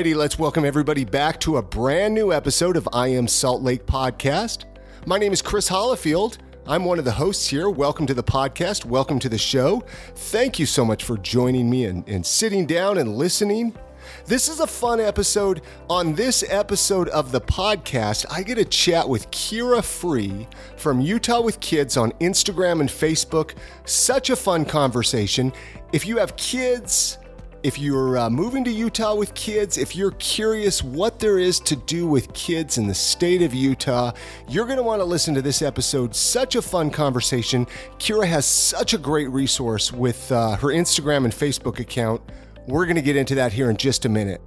righty, 0.00 0.14
let's 0.14 0.38
welcome 0.38 0.64
everybody 0.64 1.04
back 1.04 1.38
to 1.38 1.58
a 1.58 1.62
brand 1.62 2.14
new 2.14 2.32
episode 2.32 2.74
of 2.74 2.88
I 2.90 3.08
Am 3.08 3.28
Salt 3.28 3.60
Lake 3.60 3.84
Podcast. 3.84 4.64
My 5.04 5.18
name 5.18 5.30
is 5.30 5.42
Chris 5.42 5.68
Hollifield. 5.68 6.38
I'm 6.66 6.86
one 6.86 6.98
of 6.98 7.04
the 7.04 7.12
hosts 7.12 7.46
here. 7.46 7.68
Welcome 7.68 8.06
to 8.06 8.14
the 8.14 8.22
podcast. 8.22 8.86
Welcome 8.86 9.18
to 9.18 9.28
the 9.28 9.36
show. 9.36 9.84
Thank 10.14 10.58
you 10.58 10.64
so 10.64 10.86
much 10.86 11.04
for 11.04 11.18
joining 11.18 11.68
me 11.68 11.84
and, 11.84 12.08
and 12.08 12.24
sitting 12.24 12.64
down 12.64 12.96
and 12.96 13.18
listening. 13.18 13.76
This 14.24 14.48
is 14.48 14.60
a 14.60 14.66
fun 14.66 15.00
episode. 15.00 15.60
On 15.90 16.14
this 16.14 16.44
episode 16.48 17.10
of 17.10 17.30
the 17.30 17.42
podcast, 17.42 18.24
I 18.30 18.42
get 18.42 18.56
a 18.56 18.64
chat 18.64 19.06
with 19.06 19.30
Kira 19.30 19.84
Free 19.84 20.48
from 20.78 21.02
Utah 21.02 21.42
with 21.42 21.60
Kids 21.60 21.98
on 21.98 22.12
Instagram 22.12 22.80
and 22.80 22.88
Facebook. 22.88 23.54
Such 23.84 24.30
a 24.30 24.36
fun 24.36 24.64
conversation. 24.64 25.52
If 25.92 26.06
you 26.06 26.16
have 26.16 26.36
kids, 26.36 27.18
if 27.62 27.78
you're 27.78 28.16
uh, 28.16 28.30
moving 28.30 28.64
to 28.64 28.70
Utah 28.70 29.14
with 29.14 29.34
kids, 29.34 29.76
if 29.76 29.94
you're 29.94 30.12
curious 30.12 30.82
what 30.82 31.18
there 31.18 31.38
is 31.38 31.60
to 31.60 31.76
do 31.76 32.06
with 32.06 32.32
kids 32.32 32.78
in 32.78 32.86
the 32.86 32.94
state 32.94 33.42
of 33.42 33.52
Utah, 33.52 34.12
you're 34.48 34.64
going 34.64 34.78
to 34.78 34.82
want 34.82 35.00
to 35.00 35.04
listen 35.04 35.34
to 35.34 35.42
this 35.42 35.60
episode. 35.60 36.14
Such 36.14 36.54
a 36.54 36.62
fun 36.62 36.90
conversation. 36.90 37.66
Kira 37.98 38.26
has 38.26 38.46
such 38.46 38.94
a 38.94 38.98
great 38.98 39.28
resource 39.28 39.92
with 39.92 40.32
uh, 40.32 40.56
her 40.56 40.68
Instagram 40.68 41.24
and 41.24 41.34
Facebook 41.34 41.80
account. 41.80 42.22
We're 42.66 42.86
going 42.86 42.96
to 42.96 43.02
get 43.02 43.16
into 43.16 43.34
that 43.34 43.52
here 43.52 43.68
in 43.68 43.76
just 43.76 44.06
a 44.06 44.08
minute. 44.08 44.40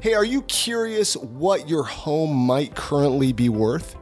Hey, 0.00 0.14
are 0.14 0.24
you 0.24 0.42
curious 0.42 1.16
what 1.16 1.68
your 1.68 1.84
home 1.84 2.34
might 2.34 2.74
currently 2.74 3.32
be 3.32 3.48
worth? 3.48 3.94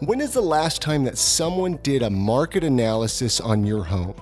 When 0.00 0.20
is 0.20 0.32
the 0.32 0.42
last 0.42 0.82
time 0.82 1.04
that 1.04 1.16
someone 1.16 1.78
did 1.82 2.02
a 2.02 2.10
market 2.10 2.64
analysis 2.64 3.40
on 3.40 3.64
your 3.64 3.84
home? 3.84 4.14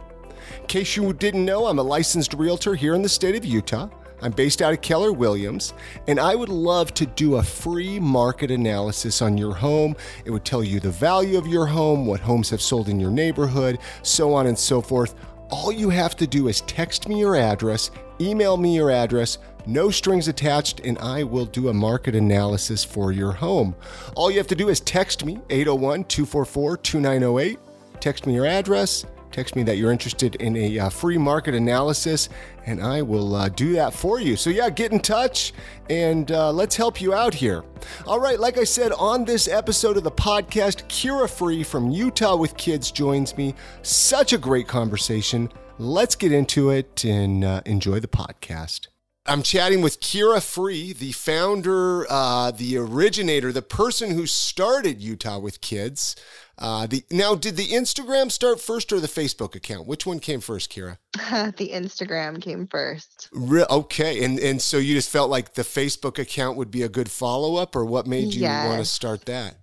In 0.60 0.66
case 0.66 0.96
you 0.96 1.12
didn't 1.12 1.44
know, 1.44 1.66
I'm 1.66 1.78
a 1.78 1.82
licensed 1.82 2.34
realtor 2.34 2.74
here 2.74 2.94
in 2.94 3.02
the 3.02 3.08
state 3.08 3.36
of 3.36 3.44
Utah. 3.44 3.88
I'm 4.22 4.30
based 4.30 4.62
out 4.62 4.72
of 4.72 4.80
Keller 4.80 5.12
Williams, 5.12 5.74
and 6.06 6.20
I 6.20 6.36
would 6.36 6.48
love 6.48 6.94
to 6.94 7.06
do 7.06 7.36
a 7.36 7.42
free 7.42 7.98
market 7.98 8.52
analysis 8.52 9.20
on 9.20 9.36
your 9.36 9.52
home. 9.52 9.96
It 10.24 10.30
would 10.30 10.44
tell 10.44 10.62
you 10.62 10.78
the 10.78 10.90
value 10.90 11.36
of 11.36 11.48
your 11.48 11.66
home, 11.66 12.06
what 12.06 12.20
homes 12.20 12.48
have 12.50 12.62
sold 12.62 12.88
in 12.88 13.00
your 13.00 13.10
neighborhood, 13.10 13.80
so 14.02 14.32
on 14.32 14.46
and 14.46 14.56
so 14.56 14.80
forth. 14.80 15.16
All 15.50 15.72
you 15.72 15.90
have 15.90 16.16
to 16.16 16.26
do 16.26 16.48
is 16.48 16.60
text 16.62 17.08
me 17.08 17.18
your 17.18 17.36
address, 17.36 17.90
email 18.20 18.56
me 18.56 18.76
your 18.76 18.92
address, 18.92 19.38
no 19.66 19.90
strings 19.90 20.28
attached, 20.28 20.80
and 20.80 20.98
I 20.98 21.24
will 21.24 21.44
do 21.44 21.68
a 21.68 21.74
market 21.74 22.14
analysis 22.14 22.84
for 22.84 23.12
your 23.12 23.32
home. 23.32 23.74
All 24.14 24.30
you 24.30 24.38
have 24.38 24.46
to 24.48 24.54
do 24.54 24.68
is 24.68 24.80
text 24.80 25.24
me 25.24 25.40
801 25.50 26.04
244 26.04 26.76
2908. 26.78 27.58
Text 28.00 28.26
me 28.26 28.34
your 28.34 28.46
address, 28.46 29.04
text 29.32 29.56
me 29.56 29.62
that 29.64 29.76
you're 29.76 29.92
interested 29.92 30.34
in 30.36 30.56
a 30.56 30.78
uh, 30.78 30.88
free 30.88 31.18
market 31.18 31.54
analysis, 31.54 32.28
and 32.66 32.82
I 32.82 33.02
will 33.02 33.34
uh, 33.34 33.48
do 33.48 33.72
that 33.72 33.92
for 33.94 34.20
you. 34.20 34.36
So, 34.36 34.50
yeah, 34.50 34.70
get 34.70 34.92
in 34.92 35.00
touch 35.00 35.52
and 35.90 36.30
uh, 36.30 36.52
let's 36.52 36.76
help 36.76 37.00
you 37.00 37.14
out 37.14 37.34
here. 37.34 37.64
All 38.06 38.20
right, 38.20 38.38
like 38.38 38.58
I 38.58 38.64
said, 38.64 38.92
on 38.92 39.24
this 39.24 39.48
episode 39.48 39.96
of 39.96 40.04
the 40.04 40.10
podcast, 40.10 40.86
Kira 40.88 41.28
Free 41.28 41.62
from 41.62 41.90
Utah 41.90 42.36
with 42.36 42.56
Kids 42.56 42.90
joins 42.90 43.36
me. 43.36 43.54
Such 43.82 44.32
a 44.32 44.38
great 44.38 44.68
conversation. 44.68 45.50
Let's 45.78 46.14
get 46.14 46.32
into 46.32 46.70
it 46.70 47.04
and 47.04 47.44
uh, 47.44 47.62
enjoy 47.66 48.00
the 48.00 48.08
podcast. 48.08 48.91
I'm 49.24 49.42
chatting 49.42 49.82
with 49.82 50.00
Kira 50.00 50.42
Free, 50.42 50.92
the 50.92 51.12
founder, 51.12 52.10
uh, 52.10 52.50
the 52.50 52.76
originator, 52.76 53.52
the 53.52 53.62
person 53.62 54.10
who 54.10 54.26
started 54.26 55.00
Utah 55.00 55.38
with 55.38 55.60
Kids. 55.60 56.16
Uh, 56.58 56.86
the 56.88 57.04
now, 57.08 57.36
did 57.36 57.56
the 57.56 57.68
Instagram 57.68 58.32
start 58.32 58.60
first 58.60 58.92
or 58.92 58.98
the 58.98 59.06
Facebook 59.06 59.54
account? 59.54 59.86
Which 59.86 60.04
one 60.06 60.18
came 60.18 60.40
first, 60.40 60.72
Kira? 60.72 60.98
the 61.56 61.70
Instagram 61.72 62.42
came 62.42 62.66
first. 62.66 63.28
Re- 63.32 63.64
okay, 63.70 64.24
and 64.24 64.40
and 64.40 64.60
so 64.60 64.78
you 64.78 64.94
just 64.94 65.10
felt 65.10 65.30
like 65.30 65.54
the 65.54 65.62
Facebook 65.62 66.18
account 66.18 66.56
would 66.56 66.72
be 66.72 66.82
a 66.82 66.88
good 66.88 67.10
follow 67.10 67.56
up, 67.56 67.76
or 67.76 67.84
what 67.84 68.08
made 68.08 68.34
you 68.34 68.42
yes. 68.42 68.66
want 68.66 68.80
to 68.80 68.84
start 68.84 69.26
that? 69.26 69.56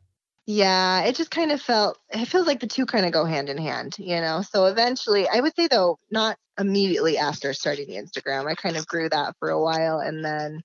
Yeah, 0.52 1.04
it 1.04 1.16
just 1.16 1.30
kind 1.30 1.52
of 1.52 1.62
felt 1.62 2.00
it 2.10 2.26
feels 2.26 2.48
like 2.48 2.60
the 2.60 2.66
two 2.66 2.88
kind 2.88 3.06
of 3.06 3.12
go 3.12 3.24
hand 3.24 3.50
in 3.50 3.58
hand, 3.60 3.96
you 4.00 4.20
know. 4.20 4.42
So 4.42 4.66
eventually, 4.66 5.30
I 5.30 5.42
would 5.42 5.56
say 5.56 5.68
though, 5.68 6.00
not 6.10 6.38
immediately 6.60 7.20
after 7.20 7.54
starting 7.54 7.86
the 7.86 7.98
Instagram, 7.98 8.50
I 8.50 8.56
kind 8.56 8.76
of 8.76 8.88
grew 8.88 9.08
that 9.10 9.36
for 9.38 9.52
a 9.52 9.62
while, 9.62 10.00
and 10.00 10.26
then, 10.26 10.64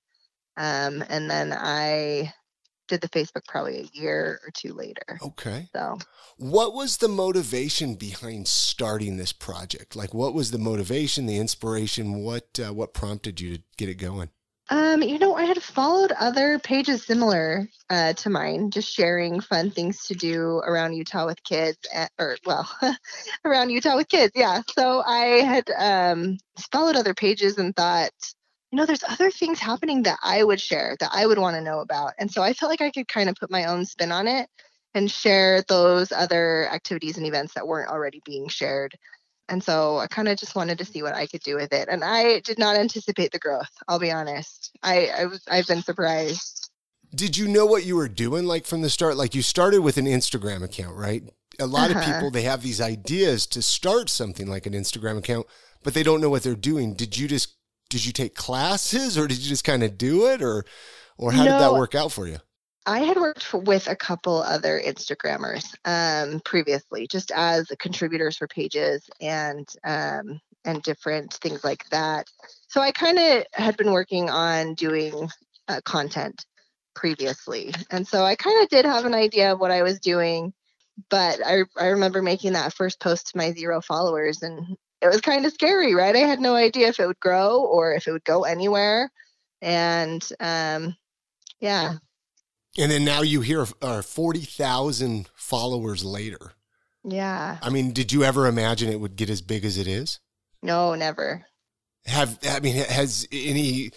um, 0.57 1.03
and 1.07 1.29
then 1.29 1.53
I 1.53 2.33
did 2.87 3.01
the 3.01 3.09
Facebook 3.09 3.45
probably 3.47 3.81
a 3.81 3.89
year 3.93 4.39
or 4.43 4.49
two 4.55 4.73
later. 4.73 5.19
Okay. 5.21 5.69
So, 5.71 5.99
what 6.37 6.73
was 6.73 6.97
the 6.97 7.07
motivation 7.07 7.93
behind 7.93 8.47
starting 8.47 9.17
this 9.17 9.33
project? 9.33 9.95
Like, 9.95 10.15
what 10.15 10.33
was 10.33 10.49
the 10.49 10.57
motivation, 10.57 11.27
the 11.27 11.37
inspiration? 11.37 12.23
What 12.23 12.59
uh, 12.59 12.73
what 12.73 12.95
prompted 12.95 13.39
you 13.39 13.57
to 13.57 13.63
get 13.77 13.89
it 13.89 13.99
going? 13.99 14.29
Um, 14.69 15.03
you 15.03 15.19
know, 15.19 15.35
I 15.35 15.43
had 15.43 15.61
followed 15.61 16.11
other 16.11 16.57
pages 16.57 17.05
similar 17.05 17.69
uh, 17.89 18.13
to 18.13 18.29
mine, 18.31 18.71
just 18.71 18.91
sharing 18.91 19.39
fun 19.39 19.69
things 19.69 20.05
to 20.07 20.15
do 20.15 20.57
around 20.65 20.93
Utah 20.93 21.27
with 21.27 21.43
kids, 21.43 21.77
at, 21.93 22.11
or 22.17 22.37
well, 22.45 22.67
around 23.45 23.69
Utah 23.69 23.95
with 23.95 24.07
kids. 24.09 24.33
Yeah. 24.35 24.61
So 24.75 25.03
I 25.05 25.43
had 25.43 25.69
um, 25.77 26.37
followed 26.71 26.95
other 26.95 27.13
pages 27.13 27.59
and 27.59 27.75
thought, 27.75 28.09
you 28.71 28.77
know, 28.77 28.87
there's 28.87 29.03
other 29.03 29.29
things 29.29 29.59
happening 29.59 30.03
that 30.03 30.17
I 30.23 30.43
would 30.43 30.59
share 30.59 30.97
that 30.99 31.11
I 31.13 31.27
would 31.27 31.37
want 31.37 31.55
to 31.55 31.61
know 31.61 31.79
about. 31.79 32.13
And 32.17 32.31
so 32.31 32.41
I 32.41 32.53
felt 32.53 32.71
like 32.71 32.81
I 32.81 32.89
could 32.89 33.07
kind 33.07 33.29
of 33.29 33.35
put 33.35 33.51
my 33.51 33.65
own 33.65 33.85
spin 33.85 34.11
on 34.11 34.27
it 34.27 34.49
and 34.95 35.11
share 35.11 35.61
those 35.67 36.11
other 36.11 36.67
activities 36.71 37.17
and 37.17 37.27
events 37.27 37.53
that 37.53 37.67
weren't 37.67 37.91
already 37.91 38.21
being 38.25 38.47
shared. 38.47 38.95
And 39.47 39.63
so 39.63 39.97
I 39.97 40.07
kind 40.07 40.27
of 40.27 40.37
just 40.37 40.55
wanted 40.55 40.77
to 40.79 40.85
see 40.85 41.03
what 41.03 41.13
I 41.13 41.27
could 41.27 41.41
do 41.41 41.55
with 41.55 41.71
it. 41.71 41.87
And 41.89 42.03
I 42.03 42.39
did 42.39 42.57
not 42.57 42.75
anticipate 42.75 43.31
the 43.31 43.39
growth, 43.39 43.69
I'll 43.87 43.99
be 43.99 44.11
honest. 44.11 44.71
I, 44.81 45.09
I 45.17 45.25
was 45.25 45.43
I've 45.49 45.67
been 45.67 45.83
surprised. 45.83 46.69
Did 47.13 47.37
you 47.37 47.47
know 47.47 47.65
what 47.65 47.85
you 47.85 47.95
were 47.95 48.09
doing 48.09 48.45
like 48.45 48.65
from 48.65 48.81
the 48.81 48.89
start? 48.89 49.17
Like 49.17 49.35
you 49.35 49.41
started 49.41 49.81
with 49.81 49.97
an 49.97 50.05
Instagram 50.05 50.63
account, 50.63 50.97
right? 50.97 51.23
A 51.59 51.67
lot 51.67 51.91
uh-huh. 51.91 51.99
of 51.99 52.05
people 52.05 52.31
they 52.31 52.41
have 52.41 52.63
these 52.63 52.81
ideas 52.81 53.45
to 53.47 53.61
start 53.61 54.09
something 54.09 54.47
like 54.47 54.65
an 54.65 54.73
Instagram 54.73 55.17
account, 55.17 55.45
but 55.83 55.93
they 55.93 56.03
don't 56.03 56.21
know 56.21 56.29
what 56.29 56.43
they're 56.43 56.55
doing. 56.55 56.95
Did 56.95 57.17
you 57.17 57.27
just 57.27 57.55
did 57.89 58.05
you 58.05 58.11
take 58.11 58.35
classes 58.35 59.17
or 59.17 59.27
did 59.27 59.37
you 59.37 59.47
just 59.47 59.63
kind 59.63 59.83
of 59.83 59.97
do 59.97 60.27
it 60.27 60.41
or 60.41 60.65
or 61.17 61.31
how 61.31 61.45
no, 61.45 61.51
did 61.51 61.61
that 61.61 61.73
work 61.73 61.95
out 61.95 62.11
for 62.11 62.27
you? 62.27 62.39
I 62.85 62.99
had 62.99 63.17
worked 63.17 63.51
with 63.53 63.87
a 63.87 63.95
couple 63.95 64.37
other 64.37 64.79
Instagrammers 64.79 65.65
um, 65.85 66.39
previously, 66.41 67.07
just 67.07 67.31
as 67.31 67.71
contributors 67.79 68.37
for 68.37 68.47
pages 68.47 69.09
and 69.19 69.67
um, 69.83 70.39
and 70.63 70.81
different 70.83 71.33
things 71.33 71.63
like 71.63 71.87
that. 71.89 72.27
So 72.67 72.81
I 72.81 72.91
kind 72.91 73.17
of 73.17 73.45
had 73.53 73.77
been 73.77 73.91
working 73.91 74.29
on 74.29 74.75
doing 74.75 75.29
uh, 75.67 75.81
content 75.83 76.45
previously, 76.93 77.73
and 77.89 78.07
so 78.07 78.23
I 78.23 78.35
kind 78.35 78.63
of 78.63 78.69
did 78.69 78.85
have 78.85 79.05
an 79.05 79.15
idea 79.15 79.53
of 79.53 79.59
what 79.59 79.71
I 79.71 79.81
was 79.81 79.99
doing. 79.99 80.53
But 81.09 81.39
I 81.45 81.63
I 81.77 81.87
remember 81.87 82.21
making 82.21 82.53
that 82.53 82.73
first 82.73 82.99
post 82.99 83.27
to 83.27 83.37
my 83.37 83.51
zero 83.51 83.81
followers, 83.81 84.43
and 84.43 84.77
it 85.01 85.07
was 85.07 85.21
kind 85.21 85.45
of 85.45 85.53
scary, 85.53 85.95
right? 85.95 86.15
I 86.15 86.19
had 86.19 86.39
no 86.39 86.55
idea 86.55 86.87
if 86.89 86.99
it 86.99 87.07
would 87.07 87.19
grow 87.19 87.61
or 87.61 87.93
if 87.93 88.07
it 88.07 88.11
would 88.11 88.23
go 88.23 88.43
anywhere. 88.43 89.11
And 89.61 90.27
um, 90.39 90.95
yeah. 91.59 91.95
And 92.77 92.91
then 92.91 93.05
now 93.05 93.21
you 93.21 93.41
hear 93.41 93.65
uh, 93.81 94.01
40,000 94.01 95.29
followers 95.35 96.03
later. 96.03 96.53
Yeah. 97.03 97.57
I 97.61 97.69
mean, 97.69 97.93
did 97.93 98.11
you 98.11 98.23
ever 98.23 98.47
imagine 98.47 98.89
it 98.89 98.99
would 98.99 99.15
get 99.15 99.29
as 99.29 99.41
big 99.41 99.63
as 99.63 99.77
it 99.77 99.87
is? 99.87 100.19
No, 100.61 100.95
never. 100.95 101.45
Have 102.05 102.37
I 102.47 102.59
mean 102.59 102.75
has 102.75 103.27
any 103.31 103.91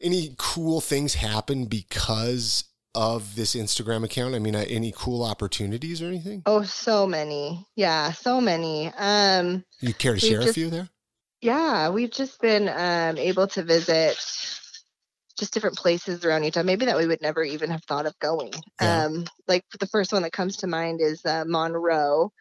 any 0.00 0.34
cool 0.38 0.80
things 0.80 1.14
happened 1.14 1.68
because 1.68 2.64
of 2.94 3.34
this 3.34 3.54
Instagram 3.54 4.04
account? 4.04 4.34
I 4.34 4.38
mean, 4.38 4.54
uh, 4.54 4.64
any 4.68 4.92
cool 4.96 5.22
opportunities 5.22 6.02
or 6.02 6.06
anything? 6.06 6.42
Oh, 6.46 6.62
so 6.62 7.06
many. 7.06 7.66
Yeah, 7.76 8.12
so 8.12 8.40
many. 8.40 8.92
Um, 8.96 9.64
you 9.80 9.94
care 9.94 10.14
to 10.14 10.20
share 10.20 10.40
just, 10.40 10.50
a 10.50 10.54
few 10.54 10.70
there? 10.70 10.88
Yeah, 11.40 11.90
we've 11.90 12.10
just 12.10 12.40
been 12.40 12.68
um, 12.68 13.18
able 13.18 13.46
to 13.48 13.62
visit 13.62 14.16
just 15.38 15.54
different 15.54 15.76
places 15.76 16.24
around 16.24 16.44
Utah, 16.44 16.62
maybe 16.62 16.86
that 16.86 16.96
we 16.96 17.06
would 17.06 17.22
never 17.22 17.42
even 17.42 17.70
have 17.70 17.84
thought 17.84 18.06
of 18.06 18.18
going. 18.18 18.52
Yeah. 18.80 19.04
Um, 19.04 19.24
like 19.46 19.64
the 19.78 19.86
first 19.86 20.12
one 20.12 20.22
that 20.22 20.32
comes 20.32 20.58
to 20.58 20.66
mind 20.66 21.00
is 21.00 21.24
uh, 21.24 21.44
Monroe 21.46 22.32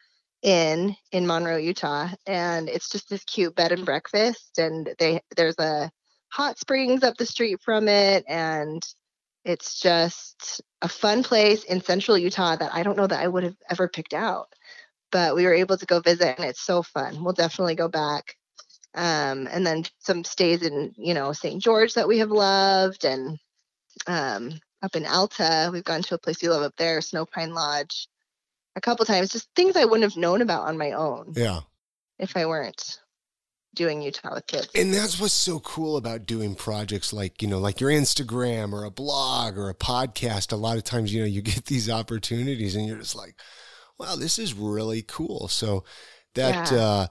Inn 0.43 0.95
in 1.11 1.25
Monroe, 1.25 1.57
Utah, 1.57 2.09
and 2.25 2.69
it's 2.69 2.89
just 2.89 3.09
this 3.09 3.23
cute 3.23 3.55
bed 3.55 3.71
and 3.71 3.85
breakfast, 3.85 4.59
and 4.59 4.93
they 4.99 5.21
there's 5.35 5.57
a 5.59 5.91
hot 6.29 6.59
springs 6.59 7.03
up 7.03 7.17
the 7.17 7.25
street 7.25 7.59
from 7.63 7.87
it, 7.87 8.23
and 8.27 8.85
it's 9.47 9.79
just 9.79 10.61
a 10.81 10.89
fun 10.89 11.23
place 11.23 11.63
in 11.63 11.81
central 11.81 12.17
Utah 12.17 12.55
that 12.57 12.73
I 12.73 12.83
don't 12.83 12.97
know 12.97 13.07
that 13.07 13.19
I 13.19 13.27
would 13.27 13.43
have 13.43 13.55
ever 13.69 13.87
picked 13.87 14.13
out. 14.13 14.47
But 15.09 15.35
we 15.35 15.45
were 15.45 15.53
able 15.53 15.77
to 15.77 15.85
go 15.85 16.01
visit 16.01 16.35
and 16.37 16.45
it's 16.45 16.61
so 16.61 16.83
fun. 16.83 17.23
We'll 17.23 17.33
definitely 17.33 17.75
go 17.75 17.87
back. 17.87 18.35
Um, 18.95 19.47
and 19.51 19.65
then 19.65 19.83
some 19.99 20.23
stays 20.23 20.63
in, 20.63 20.93
you 20.97 21.13
know, 21.13 21.31
St. 21.33 21.61
George 21.61 21.93
that 21.93 22.07
we 22.07 22.19
have 22.19 22.31
loved 22.31 23.05
and 23.05 23.37
um, 24.07 24.59
up 24.81 24.95
in 24.95 25.05
Alta, 25.05 25.69
we've 25.71 25.83
gone 25.83 26.03
to 26.03 26.15
a 26.15 26.19
place 26.19 26.41
we 26.41 26.49
love 26.49 26.63
up 26.63 26.75
there, 26.77 27.01
Snowpine 27.01 27.53
Lodge, 27.53 28.07
a 28.75 28.81
couple 28.81 29.05
times. 29.05 29.31
Just 29.31 29.49
things 29.55 29.75
I 29.75 29.85
wouldn't 29.85 30.09
have 30.09 30.17
known 30.17 30.41
about 30.41 30.67
on 30.67 30.77
my 30.77 30.91
own. 30.91 31.33
Yeah. 31.35 31.61
If 32.19 32.37
I 32.37 32.45
weren't 32.45 32.99
doing 33.75 34.01
Utah 34.01 34.33
with 34.33 34.47
kids. 34.47 34.69
And 34.75 34.93
that's 34.93 35.19
what's 35.19 35.33
so 35.33 35.59
cool 35.59 35.97
about 35.97 36.25
doing 36.25 36.55
projects 36.55 37.13
like, 37.13 37.41
you 37.41 37.47
know, 37.47 37.59
like 37.59 37.79
your 37.79 37.91
Instagram 37.91 38.73
or 38.73 38.83
a 38.83 38.91
blog 38.91 39.57
or 39.57 39.69
a 39.69 39.75
podcast. 39.75 40.51
A 40.51 40.55
lot 40.55 40.77
of 40.77 40.83
times, 40.83 41.13
you 41.13 41.21
know, 41.21 41.27
you 41.27 41.41
get 41.43 41.65
these 41.65 41.89
opportunities 41.89 42.75
and 42.75 42.87
you're 42.87 42.97
just 42.97 43.15
like, 43.15 43.35
wow, 43.99 44.15
this 44.15 44.39
is 44.39 44.53
really 44.53 45.03
cool. 45.03 45.47
So 45.47 45.83
that, 46.35 46.71
Yeah. 46.71 46.77
uh, 46.79 47.07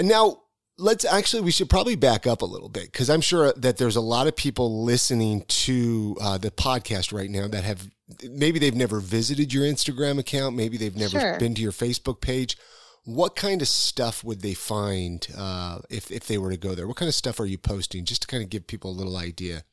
now 0.00 0.42
let's 0.78 1.04
actually, 1.04 1.42
we 1.42 1.50
should 1.50 1.68
probably 1.68 1.96
back 1.96 2.26
up 2.26 2.42
a 2.42 2.46
little 2.46 2.68
bit 2.68 2.84
because 2.92 3.10
I'm 3.10 3.20
sure 3.20 3.52
that 3.54 3.76
there's 3.76 3.96
a 3.96 4.00
lot 4.00 4.26
of 4.26 4.36
people 4.36 4.84
listening 4.84 5.42
to 5.48 6.16
uh, 6.20 6.38
the 6.38 6.50
podcast 6.50 7.12
right 7.12 7.28
now 7.30 7.48
that 7.48 7.64
have 7.64 7.90
maybe 8.30 8.58
they've 8.58 8.74
never 8.74 9.00
visited 9.00 9.52
your 9.52 9.64
Instagram 9.64 10.18
account, 10.18 10.56
maybe 10.56 10.76
they've 10.76 10.96
never 10.96 11.18
Sure. 11.20 11.38
been 11.38 11.54
to 11.54 11.62
your 11.62 11.72
Facebook 11.72 12.20
page. 12.20 12.56
What 13.04 13.36
kind 13.36 13.62
of 13.62 13.68
stuff 13.68 14.22
would 14.22 14.40
they 14.42 14.54
find 14.54 15.26
uh, 15.36 15.78
if 15.90 16.10
if 16.10 16.26
they 16.26 16.38
were 16.38 16.50
to 16.50 16.56
go 16.56 16.74
there? 16.74 16.86
What 16.86 16.96
kind 16.96 17.08
of 17.08 17.14
stuff 17.14 17.40
are 17.40 17.46
you 17.46 17.58
posting, 17.58 18.04
just 18.04 18.22
to 18.22 18.28
kind 18.28 18.42
of 18.42 18.50
give 18.50 18.66
people 18.66 18.90
a 18.90 18.92
little 18.98 19.16
idea? 19.16 19.64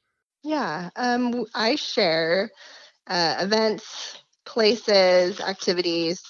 Yeah, 0.44 0.90
um, 0.96 1.46
I 1.54 1.76
share 1.76 2.50
uh, 3.08 3.36
events, 3.40 4.18
places, 4.46 5.40
activities, 5.42 6.22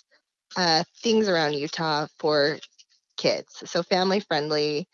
uh, 0.56 0.84
things 1.04 1.28
around 1.28 1.54
Utah 1.54 2.08
for 2.18 2.58
kids. 3.18 3.64
So 3.66 3.84
family 3.84 4.20
friendly 4.20 4.88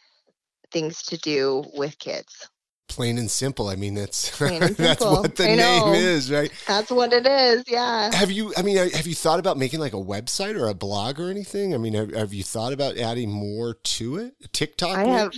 things 0.72 1.04
to 1.04 1.18
do 1.18 1.64
with 1.74 1.98
kids. 2.00 2.50
Plain 2.88 3.18
and 3.18 3.32
simple. 3.32 3.70
I 3.70 3.76
mean, 3.76 3.94
that's 3.94 4.38
that's 4.40 5.02
what 5.02 5.36
the 5.38 5.46
name 5.46 5.94
is, 5.94 6.30
right? 6.30 6.52
That's 6.68 6.92
what 6.92 7.14
it 7.14 7.26
is. 7.26 7.64
Yeah. 7.68 8.14
Have 8.14 8.32
you? 8.32 8.54
I 8.58 8.64
mean, 8.64 8.76
have 8.76 9.08
you 9.08 9.16
thought 9.16 9.40
about 9.40 9.58
making 9.58 9.80
like 9.80 9.94
a 9.94 9.98
website 9.98 10.60
or 10.60 10.68
a 10.68 10.74
blog 10.74 11.18
or 11.18 11.30
anything? 11.30 11.74
I 11.74 11.78
mean, 11.78 11.94
have, 11.94 12.14
have 12.14 12.34
you 12.34 12.44
thought 12.44 12.74
about 12.74 12.98
adding 12.98 13.32
more 13.32 13.76
to 13.76 14.18
it? 14.18 14.34
TikTok? 14.52 14.98
I 14.98 15.04
maybe? 15.06 15.12
have, 15.12 15.34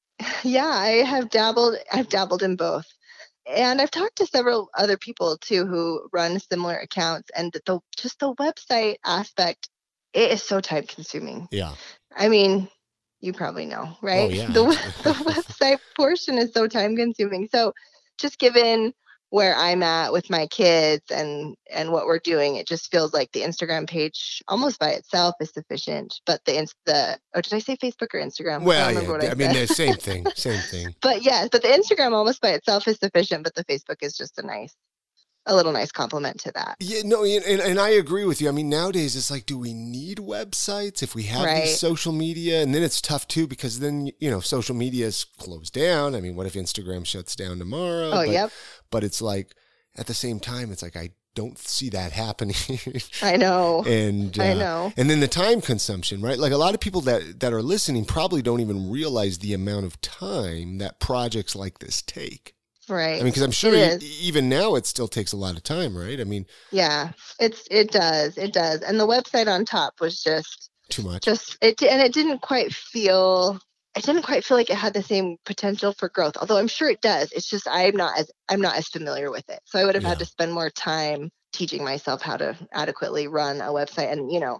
yeah, 0.44 0.66
I 0.66 0.88
have 1.04 1.28
dabbled. 1.28 1.76
I've 1.92 2.08
dabbled 2.08 2.42
in 2.42 2.56
both, 2.56 2.86
and 3.46 3.82
I've 3.82 3.90
talked 3.90 4.16
to 4.16 4.26
several 4.26 4.70
other 4.74 4.96
people 4.96 5.36
too 5.36 5.66
who 5.66 6.08
run 6.10 6.40
similar 6.40 6.76
accounts. 6.76 7.28
And 7.36 7.52
the 7.52 7.80
just 7.98 8.18
the 8.20 8.34
website 8.36 8.96
aspect, 9.04 9.68
it 10.14 10.30
is 10.30 10.42
so 10.42 10.60
time 10.60 10.86
consuming. 10.86 11.48
Yeah. 11.50 11.74
I 12.16 12.28
mean, 12.28 12.68
you 13.20 13.32
probably 13.32 13.66
know, 13.66 13.88
oh, 13.88 13.98
right? 14.02 14.30
yeah, 14.30 14.46
The, 14.52 14.64
the 15.02 15.12
website 15.12 15.78
portion 15.96 16.38
is 16.38 16.52
so 16.52 16.66
time 16.66 16.96
consuming. 16.96 17.48
So 17.50 17.72
just 18.18 18.38
given 18.38 18.92
where 19.30 19.56
I'm 19.56 19.82
at 19.82 20.12
with 20.12 20.30
my 20.30 20.46
kids 20.46 21.10
and 21.10 21.56
and 21.68 21.90
what 21.90 22.06
we're 22.06 22.20
doing, 22.20 22.54
it 22.54 22.68
just 22.68 22.88
feels 22.90 23.12
like 23.12 23.32
the 23.32 23.40
Instagram 23.40 23.88
page 23.88 24.40
almost 24.46 24.78
by 24.78 24.90
itself 24.90 25.34
is 25.40 25.50
sufficient. 25.50 26.20
But 26.24 26.44
the 26.44 26.56
ins- 26.56 26.74
the 26.86 27.18
oh, 27.34 27.40
did 27.40 27.52
I 27.52 27.58
say 27.58 27.76
Facebook 27.76 28.14
or 28.14 28.20
Instagram? 28.20 28.62
Well, 28.62 28.94
don't 28.94 29.02
yeah. 29.02 29.10
what 29.10 29.24
I 29.24 29.34
mean, 29.34 29.52
the 29.52 29.66
same 29.66 29.94
thing. 29.94 30.24
Same 30.36 30.60
thing. 30.60 30.94
but 31.02 31.22
yes, 31.22 31.48
but 31.50 31.62
the 31.62 31.68
Instagram 31.68 32.12
almost 32.12 32.40
by 32.40 32.50
itself 32.50 32.86
is 32.86 32.98
sufficient. 32.98 33.42
But 33.42 33.56
the 33.56 33.64
Facebook 33.64 34.02
is 34.02 34.16
just 34.16 34.38
a 34.38 34.46
nice, 34.46 34.76
a 35.46 35.54
little 35.54 35.72
nice 35.72 35.92
compliment 35.92 36.40
to 36.40 36.52
that. 36.52 36.76
Yeah, 36.80 37.02
no, 37.04 37.24
and, 37.24 37.60
and 37.60 37.78
I 37.78 37.90
agree 37.90 38.24
with 38.24 38.40
you. 38.40 38.48
I 38.48 38.52
mean, 38.52 38.68
nowadays 38.68 39.14
it's 39.16 39.30
like, 39.30 39.46
do 39.46 39.58
we 39.58 39.74
need 39.74 40.18
websites 40.18 41.02
if 41.02 41.14
we 41.14 41.24
have 41.24 41.44
Right. 41.44 41.64
these 41.64 41.78
social 41.78 42.12
media? 42.12 42.62
And 42.62 42.74
then 42.74 42.82
it's 42.82 43.00
tough 43.00 43.28
too 43.28 43.46
because 43.46 43.80
then 43.80 44.10
you 44.20 44.30
know 44.30 44.40
social 44.40 44.74
media 44.74 45.06
is 45.06 45.24
closed 45.24 45.74
down. 45.74 46.14
I 46.14 46.20
mean, 46.20 46.36
what 46.36 46.46
if 46.46 46.54
Instagram 46.54 47.04
shuts 47.06 47.36
down 47.36 47.58
tomorrow? 47.58 48.08
Oh, 48.08 48.24
but, 48.24 48.28
yep, 48.28 48.50
But 48.90 49.04
it's 49.04 49.20
like 49.20 49.54
at 49.96 50.06
the 50.06 50.14
same 50.14 50.40
time, 50.40 50.72
it's 50.72 50.82
like 50.82 50.96
I 50.96 51.10
don't 51.34 51.58
see 51.58 51.88
that 51.90 52.12
happening. 52.12 52.54
I 53.22 53.36
know, 53.36 53.82
and 53.84 54.36
I 54.38 54.52
uh, 54.52 54.54
know. 54.54 54.92
and 54.96 55.10
then 55.10 55.20
the 55.20 55.28
time 55.28 55.60
consumption, 55.60 56.22
right? 56.22 56.38
Like 56.38 56.52
a 56.52 56.56
lot 56.56 56.74
of 56.74 56.80
people 56.80 57.00
that 57.02 57.40
that 57.40 57.52
are 57.52 57.62
listening 57.62 58.04
probably 58.04 58.40
don't 58.40 58.60
even 58.60 58.88
realize 58.90 59.38
the 59.38 59.52
amount 59.52 59.84
of 59.84 60.00
time 60.00 60.78
that 60.78 61.00
projects 61.00 61.54
like 61.56 61.80
this 61.80 62.00
take. 62.02 62.54
Right. 62.88 63.14
I 63.14 63.16
mean, 63.18 63.26
because 63.26 63.42
I'm 63.42 63.50
sure 63.50 63.74
e- 63.74 63.98
even 64.22 64.48
now 64.48 64.74
it 64.74 64.86
still 64.86 65.08
takes 65.08 65.32
a 65.32 65.36
lot 65.36 65.56
of 65.56 65.62
time, 65.62 65.96
right? 65.96 66.20
I 66.20 66.24
mean, 66.24 66.46
Yeah, 66.72 67.12
it's 67.38 67.66
it 67.70 67.90
does, 67.90 68.36
it 68.36 68.52
does. 68.52 68.80
And 68.82 68.98
the 69.00 69.06
website 69.06 69.46
on 69.48 69.64
top 69.64 69.94
was 70.00 70.22
just 70.22 70.70
too 70.90 71.02
much. 71.02 71.24
just 71.24 71.56
it 71.62 71.82
and 71.82 72.02
it 72.02 72.12
didn't 72.12 72.40
quite 72.40 72.72
feel 72.74 73.58
it 73.96 74.04
didn't 74.04 74.22
quite 74.22 74.44
feel 74.44 74.56
like 74.56 74.70
it 74.70 74.76
had 74.76 74.92
the 74.92 75.02
same 75.02 75.36
potential 75.46 75.92
for 75.98 76.08
growth. 76.08 76.36
Although 76.36 76.58
I'm 76.58 76.68
sure 76.68 76.88
it 76.90 77.00
does. 77.00 77.30
It's 77.32 77.48
just 77.48 77.66
I'm 77.70 77.96
not 77.96 78.18
as 78.18 78.30
I'm 78.48 78.60
not 78.60 78.76
as 78.76 78.88
familiar 78.88 79.30
with 79.30 79.48
it. 79.48 79.60
So 79.66 79.78
I 79.78 79.84
would 79.84 79.94
have 79.94 80.04
Yeah. 80.04 80.10
had 80.10 80.18
to 80.18 80.26
spend 80.26 80.52
more 80.52 80.70
time 80.70 81.30
teaching 81.52 81.84
myself 81.84 82.20
how 82.20 82.36
to 82.36 82.56
adequately 82.72 83.28
run 83.28 83.60
a 83.60 83.66
website 83.72 84.10
and 84.12 84.30
you 84.32 84.40
know 84.40 84.58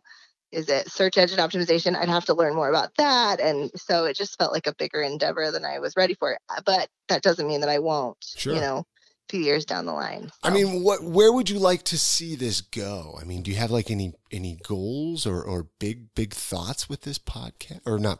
is 0.55 0.69
it 0.69 0.91
search 0.91 1.19
engine 1.19 1.39
optimization 1.39 1.97
i'd 1.97 2.09
have 2.09 2.25
to 2.25 2.35
learn 2.35 2.55
more 2.55 2.69
about 2.71 2.91
that 2.97 3.41
and 3.41 3.71
so 3.77 4.05
it 4.05 4.17
just 4.17 4.39
felt 4.39 4.53
like 4.53 4.67
a 4.67 4.75
bigger 4.75 5.03
endeavor 5.03 5.51
than 5.51 5.65
i 5.65 5.79
was 5.79 5.95
ready 5.97 6.15
for 6.15 6.37
but 6.65 6.89
that 7.09 7.23
doesn't 7.23 7.47
mean 7.49 7.61
that 7.61 7.69
i 7.69 7.79
won't 7.79 8.17
Sure. 8.37 8.55
you 8.55 8.61
know 8.61 8.79
a 8.79 9.31
few 9.31 9.41
years 9.41 9.65
down 9.65 9.87
the 9.87 9.93
line 9.93 10.31
I 10.43 10.51
mean, 10.51 10.83
what? 10.85 11.03
Where 11.03 11.33
would 11.33 11.49
you 11.49 11.59
like 11.59 11.83
to 11.85 11.97
see 11.97 12.37
this 12.37 12.61
go? 12.61 13.19
I 13.19 13.25
mean, 13.25 13.43
do 13.43 13.51
you 13.51 13.57
have 13.57 13.71
like 13.71 13.91
any 13.91 14.13
any 14.31 14.59
goals 14.63 15.25
or 15.27 15.43
or 15.43 15.69
big 15.81 16.15
big 16.15 16.35
thoughts 16.35 16.91
with 16.91 17.01
this 17.01 17.19
podcast, 17.19 17.81
or 17.87 17.99
not 17.99 18.19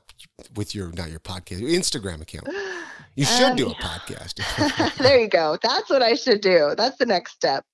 with 0.57 0.75
your 0.75 0.91
not 0.93 1.11
your 1.11 1.21
podcast 1.21 1.61
your 1.61 1.69
Instagram 1.69 2.23
account? 2.23 2.49
You 3.17 3.27
should 3.27 3.51
Um, 3.51 3.57
do 3.57 3.69
a 3.71 3.75
podcast. 3.75 4.97
there 4.99 5.21
you 5.21 5.29
go. 5.29 5.57
That's 5.63 5.91
what 5.91 6.03
I 6.03 6.15
should 6.15 6.41
do. 6.41 6.73
That's 6.77 6.97
the 6.97 7.07
next 7.07 7.33
step. 7.35 7.65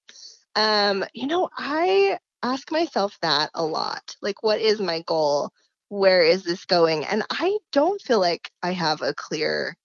Um, 0.57 1.05
you 1.15 1.27
know, 1.29 1.49
I 1.57 2.19
ask 2.43 2.71
myself 2.73 3.19
that 3.23 3.51
a 3.55 3.65
lot. 3.65 4.17
Like, 4.23 4.43
what 4.43 4.61
is 4.61 4.81
my 4.81 5.03
goal? 5.03 5.51
Where 5.89 6.23
is 6.23 6.45
this 6.45 6.65
going? 6.65 7.05
And 7.05 7.23
I 7.31 7.59
don't 7.73 8.01
feel 8.01 8.21
like 8.21 8.51
I 8.63 8.73
have 8.73 9.03
a 9.03 9.15
clear 9.15 9.77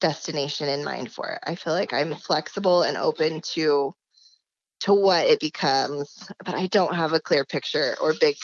destination 0.00 0.68
in 0.68 0.84
mind 0.84 1.12
for 1.12 1.30
it. 1.30 1.38
I 1.44 1.54
feel 1.54 1.72
like 1.72 1.92
I'm 1.92 2.14
flexible 2.14 2.82
and 2.82 2.96
open 2.96 3.40
to 3.54 3.94
to 4.80 4.92
what 4.92 5.26
it 5.26 5.40
becomes, 5.40 6.28
but 6.44 6.54
I 6.54 6.66
don't 6.66 6.94
have 6.94 7.12
a 7.14 7.20
clear 7.20 7.44
picture 7.44 7.96
or 8.02 8.12
big, 8.20 8.36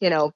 you 0.00 0.08
know, 0.08 0.32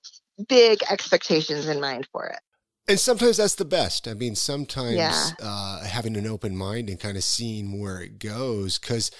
big 0.48 0.80
expectations 0.90 1.66
in 1.68 1.80
mind 1.80 2.06
for 2.12 2.26
it. 2.26 2.40
and 2.88 3.00
sometimes 3.00 3.38
that's 3.38 3.54
the 3.56 3.64
best. 3.64 4.06
I 4.06 4.14
mean, 4.14 4.34
sometimes 4.36 4.96
Yeah. 4.98 5.30
uh, 5.40 5.84
having 5.84 6.16
an 6.16 6.26
open 6.26 6.56
mind 6.56 6.88
and 6.88 7.00
kind 7.00 7.16
of 7.16 7.24
seeing 7.24 7.80
where 7.80 8.00
it 8.00 8.18
goes, 8.18 8.78
because 8.78 9.10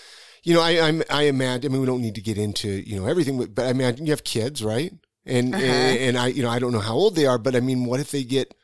you 0.47 0.55
know, 0.55 0.63
I 0.63 0.81
I'm, 0.81 1.03
I 1.11 1.25
imagine. 1.25 1.71
I 1.71 1.73
mean, 1.73 1.81
we 1.81 1.87
don't 1.87 2.01
need 2.03 2.15
to 2.15 2.21
get 2.23 2.39
into 2.39 2.69
you 2.69 2.97
know 2.99 3.07
everything, 3.07 3.39
but, 3.39 3.55
but 3.55 3.67
I 3.67 3.73
mean, 3.73 3.99
you 4.07 4.13
have 4.13 4.25
kids, 4.25 4.63
right? 4.63 4.93
And, 5.27 5.55
Uh-huh. 5.55 5.61
and 5.61 5.99
and 5.99 6.19
I 6.19 6.29
you 6.29 6.43
know 6.43 6.51
I 6.51 6.61
don't 6.61 6.73
know 6.73 6.81
how 6.81 6.95
old 6.95 7.17
they 7.17 7.27
are, 7.27 7.39
but 7.39 7.57
I 7.57 7.61
mean, 7.61 7.85
what 7.85 8.01
if 8.01 8.13
they 8.13 8.25
get 8.25 8.55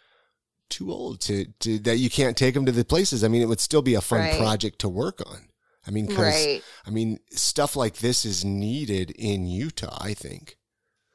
too 0.70 0.92
old 0.92 1.20
to, 1.22 1.46
to 1.60 1.78
that 1.80 1.98
you 1.98 2.10
can't 2.10 2.36
take 2.36 2.54
them 2.54 2.66
to 2.66 2.72
the 2.72 2.84
places? 2.84 3.24
I 3.24 3.28
mean, 3.28 3.42
it 3.42 3.48
would 3.48 3.60
still 3.60 3.82
be 3.82 3.94
a 3.94 4.00
fun 4.00 4.20
Right. 4.20 4.30
project 4.30 4.78
to 4.80 4.88
work 4.88 5.20
on. 5.26 5.48
I 5.86 5.90
mean, 5.90 6.06
because 6.06 6.22
Right. 6.22 6.62
I 6.86 6.90
mean, 6.90 7.18
stuff 7.32 7.76
like 7.76 7.96
this 7.98 8.24
is 8.24 8.44
needed 8.44 9.10
in 9.12 9.46
Utah. 9.46 9.98
I 10.00 10.14
think. 10.14 10.56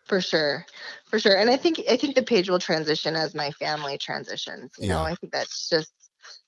For 0.05 0.21
sure, 0.21 0.65
for 1.09 1.19
sure, 1.19 1.35
and 1.37 1.49
I 1.49 1.57
think 1.57 1.81
I 1.89 1.97
think 1.97 2.15
the 2.15 2.23
page 2.23 2.49
will 2.49 2.59
transition 2.59 3.15
as 3.15 3.35
my 3.35 3.51
family 3.51 3.97
transitions. 3.97 4.71
You 4.77 4.87
know, 4.87 5.03
I 5.03 5.15
think 5.15 5.33
that's 5.33 5.67
just 5.69 5.91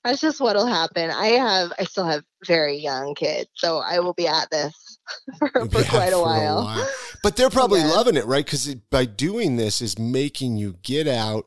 that's 0.04 0.20
just 0.20 0.40
what'll 0.40 0.66
happen. 0.66 1.10
I 1.10 1.26
have 1.26 1.72
I 1.78 1.84
still 1.84 2.06
have 2.06 2.22
very 2.46 2.76
young 2.76 3.14
kids, 3.14 3.50
so 3.54 3.78
I 3.78 4.00
will 4.00 4.14
be 4.14 4.26
at 4.26 4.50
this 4.50 4.98
for, 5.38 5.48
for 5.50 5.84
quite 5.84 6.08
a 6.08 6.12
for 6.12 6.18
a 6.18 6.22
while. 6.22 6.64
while. 6.64 6.88
But 7.22 7.36
they're 7.36 7.50
probably 7.50 7.80
Yes. 7.80 7.94
loving 7.94 8.16
it, 8.16 8.26
right? 8.26 8.44
Because 8.44 8.74
by 8.90 9.04
doing 9.04 9.56
this 9.56 9.82
is 9.82 9.98
making 9.98 10.56
you 10.56 10.76
get 10.82 11.06
out 11.06 11.44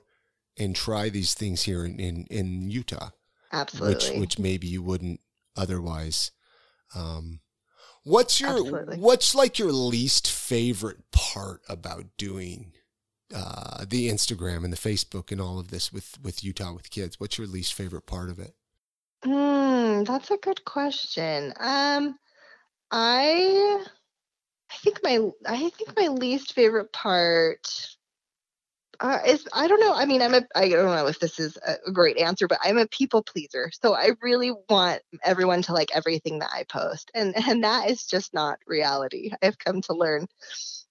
and 0.58 0.76
try 0.76 1.10
these 1.10 1.34
things 1.34 1.64
here 1.64 1.84
in 1.86 2.00
in, 2.00 2.26
in 2.30 2.70
Utah, 2.70 3.10
Absolutely. 3.52 3.96
which 3.96 4.20
which 4.20 4.40
maybe 4.40 4.68
you 4.68 4.82
wouldn't 4.84 5.20
otherwise. 5.58 6.32
Um, 6.96 7.40
what's 8.04 8.40
your 8.40 8.52
Absolutely. 8.52 8.98
what's 8.98 9.34
like 9.34 9.58
your 9.58 9.72
least 9.72 10.30
favorite 10.30 11.00
part 11.12 11.62
about 11.68 12.06
doing 12.18 12.74
uh, 13.34 13.86
the 13.88 14.10
Instagram 14.10 14.64
and 14.64 14.72
the 14.72 14.78
Facebook 14.78 15.32
and 15.32 15.42
all 15.42 15.60
of 15.60 15.70
this 15.70 15.92
with 15.92 16.18
with 16.22 16.44
Utah 16.44 16.74
with 16.74 16.90
kids? 16.90 17.20
What's 17.20 17.38
your 17.38 17.48
least 17.48 17.74
favorite 17.74 18.06
part 18.06 18.30
of 18.30 18.40
it? 18.40 18.54
Hmm, 19.24 20.04
that's 20.04 20.32
a 20.32 20.38
good 20.38 20.64
question. 20.66 21.54
Um, 21.60 22.18
I 22.92 23.84
I 24.72 24.76
think 24.78 25.00
my 25.04 25.30
I 25.46 25.70
think 25.70 25.98
my 25.98 26.08
least 26.08 26.54
favorite 26.54 26.92
part 26.92 27.96
uh, 29.00 29.20
is 29.26 29.46
I 29.54 29.68
don't 29.68 29.80
know. 29.80 29.94
I 29.94 30.06
mean, 30.06 30.22
I'm 30.22 30.34
a 30.34 30.44
I 30.56 30.70
don't 30.70 30.96
know 30.96 31.08
if 31.08 31.20
this 31.20 31.40
is 31.40 31.58
a 31.58 31.92
great 31.92 32.18
answer, 32.18 32.48
but 32.48 32.60
I'm 32.64 32.78
a 32.78 32.88
people 32.88 33.24
pleaser. 33.24 33.72
So 33.82 33.94
I 33.94 34.12
really 34.22 34.52
want 34.70 35.02
everyone 35.24 35.62
to 35.64 35.74
like 35.74 35.90
everything 35.94 36.40
that 36.40 36.52
I 36.54 36.64
post, 36.64 37.12
and 37.14 37.36
and 37.48 37.64
that 37.64 37.90
is 37.90 38.06
just 38.06 38.34
not 38.34 38.60
reality. 38.68 39.32
I've 39.42 39.58
come 39.58 39.82
to 39.82 39.94
learn. 39.94 40.28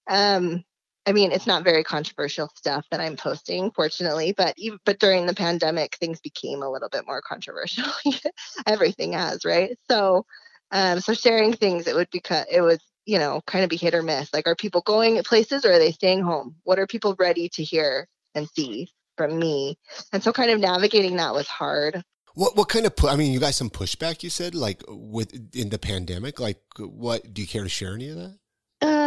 Um, 0.07 0.63
I 1.05 1.11
mean, 1.11 1.31
it's 1.31 1.47
not 1.47 1.63
very 1.63 1.83
controversial 1.83 2.49
stuff 2.55 2.85
that 2.91 3.01
I'm 3.01 3.17
posting, 3.17 3.71
fortunately, 3.71 4.33
but 4.35 4.53
even, 4.57 4.79
but 4.85 4.99
during 4.99 5.25
the 5.25 5.33
pandemic, 5.33 5.97
things 5.97 6.21
became 6.21 6.63
a 6.63 6.69
little 6.69 6.89
bit 6.89 7.05
more 7.05 7.21
controversial. 7.21 7.85
Everything 8.67 9.13
has, 9.13 9.43
right? 9.43 9.77
So, 9.89 10.25
um, 10.71 11.01
so 11.01 11.13
sharing 11.13 11.53
things, 11.53 11.87
it 11.87 11.95
would 11.95 12.09
be. 12.09 12.21
It 12.51 12.61
was, 12.61 12.79
you 13.05 13.19
know, 13.19 13.41
kind 13.45 13.63
of 13.63 13.69
be 13.69 13.75
hit 13.75 13.93
or 13.93 14.01
miss. 14.01 14.33
Like, 14.33 14.47
are 14.47 14.55
people 14.55 14.81
going 14.81 15.21
places 15.23 15.65
or 15.65 15.73
are 15.73 15.79
they 15.79 15.91
staying 15.91 16.21
home? 16.21 16.55
What 16.63 16.79
are 16.79 16.87
people 16.87 17.15
ready 17.19 17.49
to 17.49 17.63
hear 17.63 18.07
and 18.33 18.49
see? 18.55 18.89
from 19.17 19.37
me. 19.39 19.77
And 20.11 20.23
so 20.23 20.31
kind 20.31 20.51
of 20.51 20.59
navigating 20.59 21.17
that 21.17 21.33
was 21.33 21.47
hard. 21.47 22.03
What 22.35 22.55
what 22.55 22.69
kind 22.69 22.85
of 22.85 22.95
pu- 22.95 23.09
I 23.09 23.15
mean, 23.15 23.31
you 23.31 23.39
got 23.39 23.53
some 23.53 23.69
pushback 23.69 24.23
you 24.23 24.29
said 24.29 24.55
like 24.55 24.81
with 24.87 25.55
in 25.55 25.69
the 25.69 25.77
pandemic, 25.77 26.39
like 26.39 26.59
what 26.79 27.31
do 27.33 27.41
you 27.41 27.47
care 27.47 27.63
to 27.63 27.69
share 27.69 27.93
any 27.93 28.09
of 28.09 28.15
that? 28.15 28.37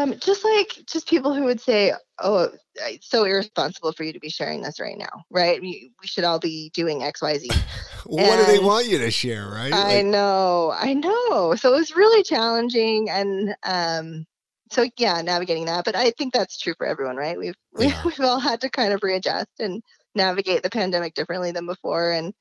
Um, 0.07 0.19
just 0.19 0.45
like 0.45 0.79
just 0.87 1.09
people 1.09 1.35
who 1.35 1.45
would 1.45 1.61
say, 1.61 1.93
"Oh, 2.19 2.49
it's 2.77 3.09
so 3.09 3.25
irresponsible 3.25 3.93
for 3.93 4.05
you 4.05 4.13
to 4.13 4.21
be 4.21 4.29
sharing 4.29 4.63
this 4.63 4.81
right 4.81 4.99
now, 4.99 5.25
right? 5.31 5.61
We, 5.61 5.93
we 6.01 6.07
should 6.07 6.25
all 6.25 6.39
be 6.39 6.71
doing 6.75 7.03
X, 7.03 7.23
Y, 7.23 7.39
Z." 7.39 7.51
what 8.07 8.37
do 8.37 8.45
they 8.45 8.59
want 8.59 8.87
you 8.87 8.99
to 8.99 9.11
share, 9.11 9.49
right? 9.49 9.73
I 9.73 9.97
like, 9.97 10.07
know, 10.07 10.73
I 10.75 10.95
know. 10.95 11.55
So 11.57 11.75
it 11.75 11.79
was 11.79 11.97
really 11.97 12.23
challenging, 12.23 13.11
and 13.11 13.55
um, 13.65 14.27
so 14.71 14.89
yeah, 14.97 15.21
navigating 15.23 15.67
that. 15.67 15.85
But 15.85 15.97
I 15.97 16.11
think 16.11 16.33
that's 16.33 16.59
true 16.59 16.75
for 16.77 16.87
everyone, 16.87 17.17
right? 17.17 17.39
We've 17.39 17.57
we, 17.73 17.89
yeah. 17.89 18.03
we've 18.05 18.21
all 18.21 18.41
had 18.41 18.61
to 18.63 18.71
kind 18.71 18.93
of 18.93 19.03
readjust 19.03 19.61
and 19.61 19.83
navigate 20.15 20.63
the 20.63 20.71
pandemic 20.71 21.15
differently 21.15 21.53
than 21.53 21.67
before, 21.67 22.13
and 22.13 22.33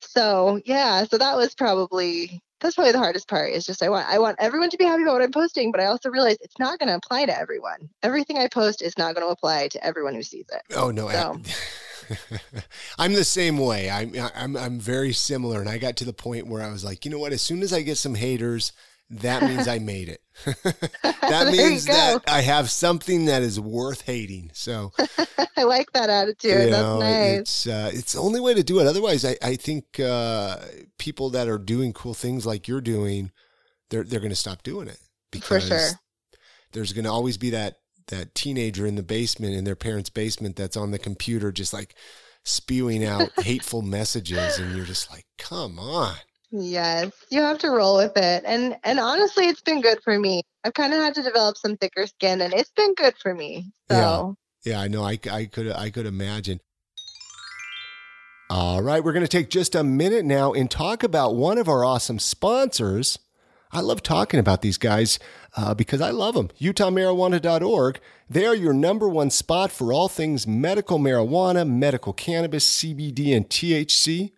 so 0.00 0.60
yeah, 0.64 1.04
so 1.04 1.18
that 1.18 1.36
was 1.36 1.54
probably 1.54 2.40
that's 2.60 2.74
probably 2.74 2.92
the 2.92 2.98
hardest 2.98 3.28
part 3.28 3.52
is 3.52 3.66
just 3.66 3.82
I 3.82 3.88
want 3.88 4.06
I 4.08 4.18
want 4.18 4.36
everyone 4.38 4.70
to 4.70 4.76
be 4.76 4.84
happy 4.84 5.02
about 5.02 5.14
what 5.14 5.22
I'm 5.22 5.32
posting, 5.32 5.72
but 5.72 5.80
I 5.80 5.86
also 5.86 6.10
realize 6.10 6.36
it's 6.40 6.58
not 6.58 6.78
going 6.78 6.88
to 6.88 6.96
apply 6.96 7.26
to 7.26 7.38
everyone. 7.38 7.88
Everything 8.02 8.38
I 8.38 8.48
post 8.48 8.82
is 8.82 8.96
not 8.98 9.14
going 9.14 9.26
to 9.26 9.32
apply 9.32 9.68
to 9.68 9.84
everyone 9.84 10.14
who 10.14 10.22
sees 10.22 10.46
it. 10.50 10.62
Oh 10.76 10.90
no. 10.90 11.08
So. 11.08 11.40
I'm 12.98 13.12
the 13.12 13.24
same 13.24 13.58
way. 13.58 13.90
I'm, 13.90 14.14
I'm 14.34 14.56
I'm 14.56 14.80
very 14.80 15.12
similar, 15.12 15.60
and 15.60 15.68
I 15.68 15.78
got 15.78 15.96
to 15.96 16.04
the 16.04 16.12
point 16.12 16.46
where 16.46 16.62
I 16.62 16.70
was 16.70 16.84
like, 16.84 17.04
you 17.04 17.10
know 17.10 17.18
what? 17.18 17.32
As 17.32 17.42
soon 17.42 17.62
as 17.62 17.72
I 17.72 17.82
get 17.82 17.98
some 17.98 18.14
haters, 18.14 18.72
that 19.10 19.42
means 19.42 19.66
I 19.66 19.78
made 19.78 20.08
it. 20.08 20.22
that 20.64 21.48
means 21.52 21.84
that 21.86 22.22
I 22.28 22.42
have 22.42 22.70
something 22.70 23.26
that 23.26 23.42
is 23.42 23.58
worth 23.58 24.02
hating. 24.02 24.50
So 24.54 24.92
I 25.56 25.64
like 25.64 25.92
that 25.92 26.08
attitude. 26.10 26.64
You 26.64 26.70
know, 26.70 27.00
That's 27.00 27.00
nice. 27.00 27.38
It's 27.38 27.66
uh, 27.66 27.90
it's 27.92 28.12
the 28.12 28.20
only 28.20 28.40
way 28.40 28.54
to 28.54 28.62
do 28.62 28.80
it. 28.80 28.86
Otherwise, 28.86 29.24
I 29.24 29.36
I 29.42 29.56
think 29.56 29.98
uh, 30.00 30.58
people 30.98 31.30
that 31.30 31.48
are 31.48 31.58
doing 31.58 31.92
cool 31.92 32.14
things 32.14 32.46
like 32.46 32.68
you're 32.68 32.80
doing, 32.80 33.32
they're 33.90 34.04
they're 34.04 34.20
going 34.20 34.30
to 34.30 34.36
stop 34.36 34.62
doing 34.62 34.88
it 34.88 34.98
because 35.30 35.68
For 35.68 35.78
sure. 35.78 35.88
there's 36.72 36.92
going 36.92 37.04
to 37.04 37.10
always 37.10 37.36
be 37.36 37.50
that 37.50 37.76
that 38.06 38.34
teenager 38.34 38.86
in 38.86 38.96
the 38.96 39.02
basement 39.02 39.54
in 39.54 39.64
their 39.64 39.76
parents' 39.76 40.10
basement 40.10 40.56
that's 40.56 40.76
on 40.76 40.90
the 40.90 40.98
computer 40.98 41.52
just 41.52 41.72
like 41.72 41.94
spewing 42.44 43.04
out 43.04 43.30
hateful 43.40 43.82
messages, 43.82 44.58
and 44.58 44.74
you're 44.74 44.86
just 44.86 45.10
like, 45.10 45.26
come 45.36 45.78
on. 45.78 46.14
Yes, 46.52 47.12
you 47.30 47.40
have 47.40 47.58
to 47.58 47.70
roll 47.70 47.96
with 47.98 48.16
it. 48.16 48.44
And 48.44 48.76
and 48.82 48.98
honestly, 48.98 49.46
it's 49.46 49.62
been 49.62 49.80
good 49.80 50.02
for 50.02 50.18
me. 50.18 50.42
I've 50.64 50.74
kind 50.74 50.92
of 50.92 51.00
had 51.00 51.14
to 51.14 51.22
develop 51.22 51.56
some 51.56 51.76
thicker 51.76 52.06
skin 52.06 52.40
and 52.40 52.52
it's 52.52 52.72
been 52.72 52.94
good 52.94 53.14
for 53.18 53.34
me. 53.34 53.72
So 53.90 54.36
Yeah, 54.64 54.72
yeah 54.72 54.80
I 54.80 54.88
know 54.88 55.04
I, 55.04 55.18
I 55.30 55.46
could 55.46 55.70
I 55.70 55.90
could 55.90 56.06
imagine. 56.06 56.60
All 58.50 58.82
right, 58.82 59.02
we're 59.02 59.12
going 59.12 59.24
to 59.24 59.28
take 59.28 59.48
just 59.48 59.76
a 59.76 59.84
minute 59.84 60.24
now 60.24 60.52
and 60.52 60.68
talk 60.68 61.04
about 61.04 61.36
one 61.36 61.56
of 61.56 61.68
our 61.68 61.84
awesome 61.84 62.18
sponsors. 62.18 63.16
I 63.70 63.80
love 63.80 64.02
talking 64.02 64.40
about 64.40 64.62
these 64.62 64.76
guys 64.76 65.20
uh, 65.56 65.74
because 65.74 66.00
I 66.00 66.10
love 66.10 66.34
them. 66.34 66.48
UtahMarijuana.org. 66.60 68.00
They 68.28 68.46
are 68.46 68.54
your 68.56 68.72
number 68.72 69.08
one 69.08 69.30
spot 69.30 69.70
for 69.70 69.92
all 69.92 70.08
things 70.08 70.48
medical 70.48 70.98
marijuana, 70.98 71.68
medical 71.68 72.12
cannabis, 72.12 72.66
CBD, 72.66 73.36
and 73.36 73.48
THC. 73.48 74.20
In 74.20 74.30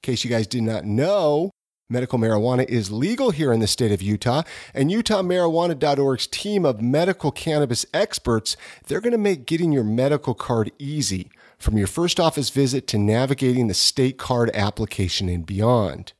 case 0.00 0.24
you 0.24 0.30
guys 0.30 0.46
did 0.46 0.62
not 0.62 0.86
know, 0.86 1.49
medical 1.90 2.18
marijuana 2.18 2.64
is 2.68 2.90
legal 2.90 3.30
here 3.30 3.52
in 3.52 3.60
the 3.60 3.66
state 3.66 3.92
of 3.92 4.00
Utah, 4.00 4.42
and 4.72 4.90
UtahMarijuana.org's 4.90 6.26
team 6.26 6.64
of 6.64 6.80
medical 6.80 7.32
cannabis 7.32 7.84
experts, 7.92 8.56
they're 8.86 9.00
going 9.00 9.12
to 9.12 9.18
make 9.18 9.46
getting 9.46 9.72
your 9.72 9.84
medical 9.84 10.34
card 10.34 10.70
easy 10.78 11.30
from 11.58 11.76
your 11.76 11.86
first 11.86 12.18
office 12.18 12.50
visit 12.50 12.86
to 12.86 12.98
navigating 12.98 13.66
the 13.66 13.74
state 13.74 14.16
card 14.16 14.50
application 14.54 15.28
and 15.28 15.44
beyond. 15.44 16.12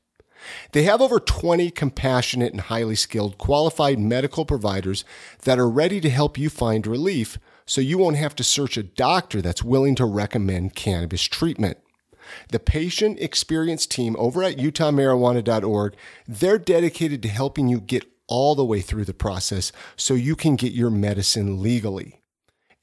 They 0.71 0.83
have 0.83 1.01
over 1.01 1.19
20 1.19 1.69
compassionate 1.71 2.51
and 2.51 2.61
highly 2.61 2.95
skilled 2.95 3.37
qualified 3.37 3.99
medical 3.99 4.45
providers 4.45 5.05
that 5.43 5.59
are 5.59 5.69
ready 5.69 6.01
to 6.01 6.09
help 6.09 6.37
you 6.37 6.49
find 6.49 6.85
relief 6.87 7.37
so 7.65 7.79
you 7.81 7.97
won't 7.97 8.17
have 8.17 8.35
to 8.35 8.43
search 8.43 8.77
a 8.77 8.83
doctor 8.83 9.41
that's 9.41 9.63
willing 9.63 9.95
to 9.95 10.05
recommend 10.05 10.75
cannabis 10.75 11.23
treatment. 11.23 11.77
The 12.49 12.59
patient 12.59 13.19
experience 13.19 13.85
team 13.85 14.15
over 14.19 14.43
at 14.43 14.57
utahmarijuana.org, 14.57 15.95
they're 16.27 16.57
dedicated 16.57 17.21
to 17.23 17.29
helping 17.29 17.67
you 17.67 17.81
get 17.81 18.05
all 18.27 18.55
the 18.55 18.65
way 18.65 18.81
through 18.81 19.05
the 19.05 19.13
process 19.13 19.71
so 19.95 20.13
you 20.13 20.35
can 20.35 20.55
get 20.55 20.71
your 20.71 20.89
medicine 20.89 21.61
legally. 21.61 22.20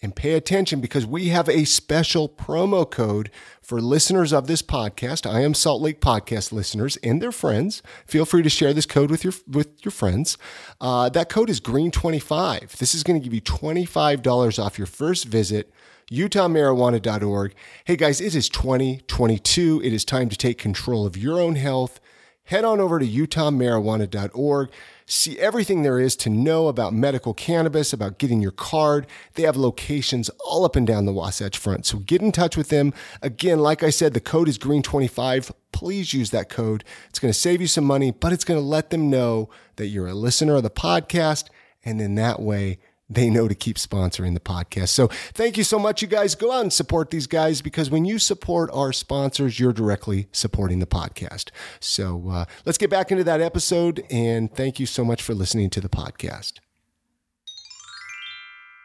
And 0.00 0.14
pay 0.14 0.34
attention 0.34 0.80
because 0.80 1.04
we 1.04 1.30
have 1.30 1.48
a 1.48 1.64
special 1.64 2.28
promo 2.28 2.88
code 2.88 3.32
for 3.60 3.80
listeners 3.80 4.32
of 4.32 4.46
this 4.46 4.62
podcast. 4.62 5.28
I 5.28 5.40
am 5.40 5.54
Salt 5.54 5.82
Lake 5.82 6.00
podcast 6.00 6.52
listeners 6.52 6.96
and 6.98 7.20
their 7.20 7.32
friends. 7.32 7.82
Feel 8.06 8.24
free 8.24 8.44
to 8.44 8.48
share 8.48 8.72
this 8.72 8.86
code 8.86 9.10
with 9.10 9.24
your 9.24 9.32
with 9.48 9.84
your 9.84 9.90
friends. 9.90 10.38
Uh, 10.80 11.08
that 11.08 11.28
code 11.28 11.50
is 11.50 11.58
Green 11.58 11.90
twenty 11.90 12.20
five. 12.20 12.76
This 12.78 12.94
is 12.94 13.02
going 13.02 13.20
to 13.20 13.24
give 13.24 13.34
you 13.34 13.40
twenty 13.40 13.84
five 13.84 14.22
dollars 14.22 14.56
off 14.56 14.78
your 14.78 14.86
first 14.86 15.24
visit 15.24 15.72
utahmarijuana.org. 16.12 17.54
Hey 17.84 17.96
guys, 17.96 18.20
it 18.20 18.34
is 18.34 18.48
2022. 18.48 19.82
It 19.84 19.92
is 19.92 20.04
time 20.04 20.28
to 20.28 20.36
take 20.36 20.58
control 20.58 21.06
of 21.06 21.16
your 21.16 21.40
own 21.40 21.56
health. 21.56 22.00
Head 22.48 22.64
on 22.64 22.80
over 22.80 22.98
to 22.98 23.06
utahmarijuana.org. 23.06 24.70
See 25.04 25.38
everything 25.38 25.82
there 25.82 25.98
is 25.98 26.16
to 26.16 26.30
know 26.30 26.68
about 26.68 26.94
medical 26.94 27.34
cannabis, 27.34 27.92
about 27.92 28.16
getting 28.16 28.40
your 28.40 28.52
card. 28.52 29.06
They 29.34 29.42
have 29.42 29.58
locations 29.58 30.30
all 30.46 30.64
up 30.64 30.74
and 30.74 30.86
down 30.86 31.04
the 31.04 31.12
Wasatch 31.12 31.58
Front. 31.58 31.84
So 31.84 31.98
get 31.98 32.22
in 32.22 32.32
touch 32.32 32.56
with 32.56 32.70
them. 32.70 32.94
Again, 33.20 33.58
like 33.58 33.82
I 33.82 33.90
said, 33.90 34.14
the 34.14 34.20
code 34.20 34.48
is 34.48 34.56
green25. 34.58 35.52
Please 35.72 36.14
use 36.14 36.30
that 36.30 36.48
code. 36.48 36.84
It's 37.10 37.18
going 37.18 37.34
to 37.34 37.38
save 37.38 37.60
you 37.60 37.66
some 37.66 37.84
money, 37.84 38.12
but 38.12 38.32
it's 38.32 38.44
going 38.44 38.58
to 38.58 38.66
let 38.66 38.88
them 38.88 39.10
know 39.10 39.50
that 39.76 39.88
you're 39.88 40.08
a 40.08 40.14
listener 40.14 40.54
of 40.54 40.62
the 40.62 40.70
podcast. 40.70 41.48
And 41.84 42.00
then 42.00 42.14
that 42.14 42.40
way, 42.40 42.78
they 43.08 43.30
know 43.30 43.48
to 43.48 43.54
keep 43.54 43.76
sponsoring 43.76 44.34
the 44.34 44.40
podcast. 44.40 44.88
So 44.88 45.08
thank 45.32 45.56
you 45.56 45.64
so 45.64 45.78
much, 45.78 46.02
you 46.02 46.08
guys. 46.08 46.34
Go 46.34 46.52
out 46.52 46.62
and 46.62 46.72
support 46.72 47.10
these 47.10 47.26
guys 47.26 47.62
because 47.62 47.90
when 47.90 48.04
you 48.04 48.18
support 48.18 48.70
our 48.72 48.92
sponsors, 48.92 49.58
you're 49.58 49.72
directly 49.72 50.28
supporting 50.32 50.78
the 50.78 50.86
podcast. 50.86 51.50
So 51.80 52.28
uh, 52.30 52.44
let's 52.66 52.78
get 52.78 52.90
back 52.90 53.10
into 53.10 53.24
that 53.24 53.40
episode. 53.40 54.04
And 54.10 54.54
thank 54.54 54.78
you 54.78 54.86
so 54.86 55.04
much 55.04 55.22
for 55.22 55.34
listening 55.34 55.70
to 55.70 55.80
the 55.80 55.88
podcast. 55.88 56.54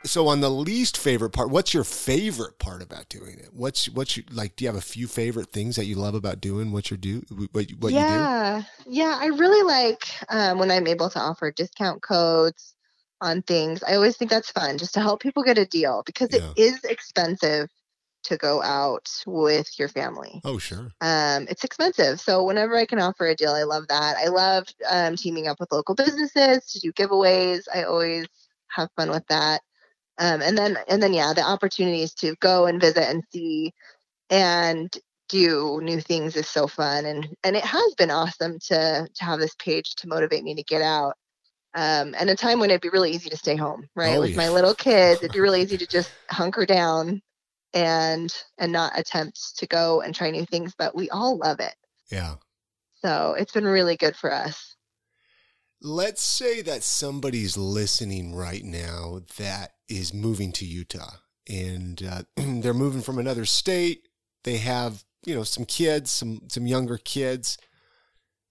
So 0.05 0.27
on 0.27 0.41
the 0.41 0.49
least 0.49 0.97
favorite 0.97 1.29
part, 1.29 1.49
what's 1.49 1.73
your 1.73 1.85
favorite 1.85 2.59
part 2.59 2.81
about 2.81 3.07
doing 3.07 3.39
it? 3.39 3.49
What's 3.53 3.87
what's 3.87 4.17
your, 4.17 4.25
like? 4.33 4.57
Do 4.57 4.65
you 4.65 4.69
have 4.69 4.75
a 4.75 4.81
few 4.81 5.07
favorite 5.07 5.53
things 5.53 5.77
that 5.77 5.85
you 5.85 5.95
love 5.95 6.13
about 6.13 6.41
doing 6.41 6.73
what 6.73 6.91
you 6.91 6.97
do? 6.97 7.23
What, 7.53 7.71
what 7.79 7.93
yeah, 7.93 8.57
you 8.57 8.61
do? 8.61 8.67
Yeah, 8.89 9.17
I 9.17 9.27
really 9.27 9.63
like 9.63 10.03
um, 10.27 10.59
when 10.59 10.71
I'm 10.71 10.87
able 10.87 11.09
to 11.09 11.19
offer 11.19 11.51
discount 11.51 12.01
codes 12.01 12.73
on 13.21 13.41
things. 13.41 13.83
I 13.83 13.95
always 13.95 14.17
think 14.17 14.31
that's 14.31 14.51
fun 14.51 14.77
just 14.77 14.93
to 14.95 15.01
help 15.01 15.21
people 15.21 15.43
get 15.43 15.57
a 15.57 15.65
deal 15.65 16.03
because 16.05 16.29
yeah. 16.33 16.51
it 16.55 16.61
is 16.61 16.83
expensive 16.83 17.69
to 18.23 18.37
go 18.37 18.61
out 18.61 19.09
with 19.25 19.67
your 19.77 19.89
family. 19.89 20.41
Oh, 20.43 20.57
sure. 20.57 20.91
Um, 21.01 21.47
it's 21.49 21.63
expensive. 21.63 22.19
So 22.19 22.43
whenever 22.43 22.75
I 22.75 22.85
can 22.85 22.99
offer 22.99 23.27
a 23.27 23.35
deal, 23.35 23.51
I 23.51 23.63
love 23.63 23.87
that. 23.89 24.17
I 24.17 24.27
love 24.27 24.67
um, 24.89 25.15
teaming 25.15 25.47
up 25.47 25.59
with 25.59 25.71
local 25.71 25.95
businesses 25.95 26.65
to 26.67 26.79
do 26.79 26.93
giveaways. 26.93 27.63
I 27.73 27.83
always 27.83 28.25
have 28.69 28.89
fun 28.95 29.09
with 29.09 29.27
that. 29.27 29.61
Um, 30.19 30.41
and 30.41 30.57
then, 30.57 30.77
and 30.87 31.01
then, 31.01 31.13
yeah, 31.13 31.33
the 31.33 31.41
opportunities 31.41 32.13
to 32.15 32.35
go 32.39 32.65
and 32.65 32.79
visit 32.79 33.03
and 33.03 33.23
see 33.31 33.73
and 34.29 34.95
do 35.27 35.79
new 35.81 35.99
things 35.99 36.35
is 36.35 36.47
so 36.47 36.67
fun. 36.67 37.05
And, 37.05 37.27
and 37.43 37.55
it 37.55 37.65
has 37.65 37.93
been 37.95 38.11
awesome 38.11 38.59
to, 38.67 39.07
to 39.13 39.23
have 39.23 39.39
this 39.39 39.55
page 39.55 39.95
to 39.95 40.07
motivate 40.07 40.43
me 40.43 40.55
to 40.55 40.63
get 40.63 40.81
out 40.81 41.15
um, 41.75 42.13
and 42.17 42.29
a 42.29 42.35
time 42.35 42.59
when 42.59 42.69
it'd 42.69 42.81
be 42.81 42.89
really 42.89 43.11
easy 43.11 43.29
to 43.29 43.37
stay 43.37 43.55
home, 43.55 43.87
right? 43.95 44.17
Oh, 44.17 44.21
With 44.21 44.31
yeah. 44.31 44.37
my 44.37 44.49
little 44.49 44.75
kids, 44.75 45.21
it'd 45.21 45.31
be 45.31 45.39
really 45.41 45.61
easy 45.61 45.77
to 45.77 45.87
just 45.87 46.11
hunker 46.29 46.65
down 46.65 47.21
and 47.73 48.31
and 48.59 48.71
not 48.71 48.97
attempt 48.97 49.57
to 49.57 49.65
go 49.67 50.01
and 50.01 50.13
try 50.13 50.29
new 50.29 50.45
things. 50.45 50.73
But 50.77 50.95
we 50.95 51.09
all 51.09 51.37
love 51.37 51.59
it. 51.59 51.73
Yeah. 52.11 52.35
So 53.01 53.35
it's 53.37 53.51
been 53.51 53.65
really 53.65 53.97
good 53.97 54.15
for 54.15 54.31
us. 54.31 54.75
Let's 55.81 56.21
say 56.21 56.61
that 56.61 56.83
somebody's 56.83 57.57
listening 57.57 58.33
right 58.33 58.63
now 58.63 59.21
that 59.37 59.73
is 59.89 60.13
moving 60.13 60.53
to 60.53 60.65
Utah 60.65 61.15
and 61.49 62.01
uh, 62.03 62.23
they're 62.37 62.73
moving 62.73 63.01
from 63.01 63.19
another 63.19 63.45
state. 63.45 64.07
They 64.43 64.57
have, 64.57 65.03
you 65.25 65.35
know, 65.35 65.43
some 65.43 65.65
kids, 65.65 66.11
some 66.11 66.41
some 66.49 66.67
younger 66.67 66.97
kids 66.97 67.57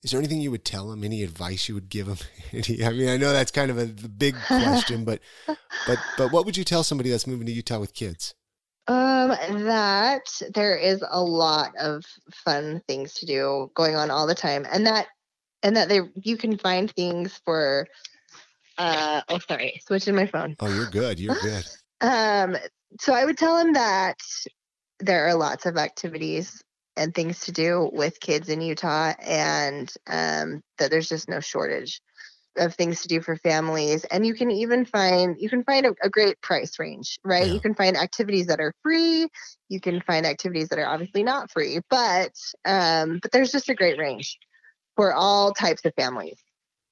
is 0.03 0.11
there 0.11 0.19
anything 0.19 0.41
you 0.41 0.51
would 0.51 0.65
tell 0.65 0.89
them? 0.89 1.05
Any 1.05 1.23
advice 1.23 1.69
you 1.69 1.75
would 1.75 1.89
give 1.89 2.07
them? 2.07 2.19
I 2.53 2.91
mean, 2.91 3.09
I 3.09 3.17
know 3.17 3.33
that's 3.33 3.53
kind 3.53 3.71
of 3.71 3.79
a 3.79 3.87
big 3.87 4.35
question, 4.47 5.05
but 5.05 5.21
but 5.87 5.99
but 6.19 6.33
what 6.33 6.45
would 6.45 6.57
you 6.57 6.65
tell 6.65 6.83
somebody 6.83 7.11
that's 7.11 7.27
moving 7.27 7.47
to 7.47 7.53
Utah 7.53 7.79
with 7.79 7.95
kids? 7.95 8.35
Um, 8.89 9.29
that 9.29 10.43
there 10.55 10.77
is 10.77 11.05
a 11.09 11.23
lot 11.23 11.73
of 11.79 12.05
fun 12.33 12.83
things 12.89 13.15
to 13.15 13.27
do 13.27 13.71
going 13.75 13.95
on 13.95 14.11
all 14.11 14.27
the 14.27 14.35
time, 14.35 14.67
and 14.73 14.87
that 14.87 15.07
and 15.63 15.77
that 15.77 15.89
they 15.89 16.01
you 16.17 16.37
can 16.37 16.59
find 16.59 16.91
things 16.91 17.41
for. 17.45 17.87
Uh, 18.79 19.21
oh, 19.29 19.39
sorry, 19.39 19.81
switching 19.87 20.17
my 20.17 20.27
phone. 20.27 20.57
Oh, 20.59 20.75
you're 20.75 20.91
good. 20.91 21.21
You're 21.21 21.35
good. 21.43 21.65
um, 22.01 22.57
so 23.01 23.15
I 23.15 23.25
would 23.25 23.39
tell 23.39 23.57
him 23.59 23.75
that 23.75 24.19
there 24.99 25.29
are 25.29 25.35
lots 25.35 25.67
of 25.67 25.77
activities 25.77 26.63
and 26.97 27.15
things 27.15 27.41
to 27.41 27.53
do 27.53 27.91
with 27.93 28.21
kids 28.21 28.49
in 28.49 28.61
Utah, 28.61 29.15
and 29.21 29.93
um, 30.07 30.63
that 30.79 30.91
there's 30.91 31.09
just 31.09 31.29
no 31.29 31.41
shortage 31.41 32.01
of 32.57 32.75
things 32.75 33.01
to 33.03 33.09
do 33.09 33.21
for 33.21 33.37
families 33.37 34.05
and 34.05 34.27
you 34.27 34.35
can 34.35 34.51
even 34.51 34.85
find 34.85 35.37
you 35.41 35.49
can 35.49 35.65
find 35.65 35.87
a, 35.87 35.95
a 36.03 36.11
great 36.11 36.39
price 36.43 36.79
range 36.79 37.19
right 37.25 37.47
Yeah. 37.47 37.55
you 37.55 37.61
can 37.61 37.75
find 37.75 37.97
activities 37.97 38.47
that 38.47 38.61
are 38.61 38.75
free 38.83 39.27
you 39.71 39.81
can 39.81 40.03
find 40.03 40.27
activities 40.27 40.69
that 40.69 40.79
are 40.79 40.87
obviously 40.87 41.23
not 41.23 41.51
free 41.51 41.81
but 41.89 42.33
um 42.67 43.21
but 43.23 43.33
there's 43.33 43.53
just 43.53 43.71
a 43.71 43.75
great 43.75 43.99
range 43.99 44.39
for 44.97 45.15
all 45.15 45.53
types 45.55 45.85
of 45.87 45.95
families 45.95 46.39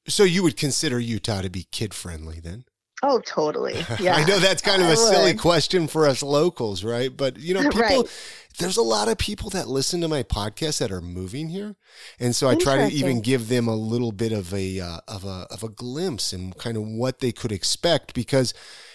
So 0.09 0.25
you 0.25 0.43
would 0.43 0.57
consider 0.57 0.99
Utah 0.99 1.43
to 1.43 1.51
be 1.51 1.67
kid 1.71 1.93
friendly 1.93 2.41
then? 2.41 2.65
Oh 3.03 3.21
totally 3.21 3.75
yeah 4.01 4.15
I 4.17 4.25
know 4.25 4.39
that's 4.39 4.63
kind 4.63 4.83
of 4.83 4.89
I 4.89 4.93
a 4.93 4.97
silly 4.97 5.35
question 5.35 5.87
for 5.89 6.07
us 6.07 6.23
locals, 6.23 6.85
right? 6.85 7.15
But 7.15 7.39
you 7.39 7.55
know, 7.55 7.63
people 7.71 7.81
Right. 7.81 8.51
there's 8.59 8.77
a 8.77 8.83
lot 8.83 9.09
of 9.09 9.17
people 9.19 9.51
that 9.51 9.69
listen 9.69 10.01
to 10.03 10.09
my 10.09 10.23
podcast 10.23 10.79
that 10.79 10.91
are 10.93 11.01
moving 11.01 11.49
here. 11.49 11.77
And 12.19 12.37
so 12.37 12.49
I 12.49 12.57
try 12.57 12.77
to 12.89 12.95
even 12.95 13.21
give 13.23 13.49
them 13.49 13.69
a 13.69 13.75
little 13.77 14.13
bit 14.13 14.33
of 14.33 14.53
a 14.53 14.81
uh, 14.81 14.99
of 15.09 15.25
a 15.25 15.47
of 15.51 15.63
a 15.63 15.69
glimpse 15.69 16.33
and 16.33 16.57
kind 16.59 16.77
of 16.77 16.85
what 16.85 17.21
they 17.21 17.33
could 17.33 17.53
expect 17.53 18.13
because 18.15 18.53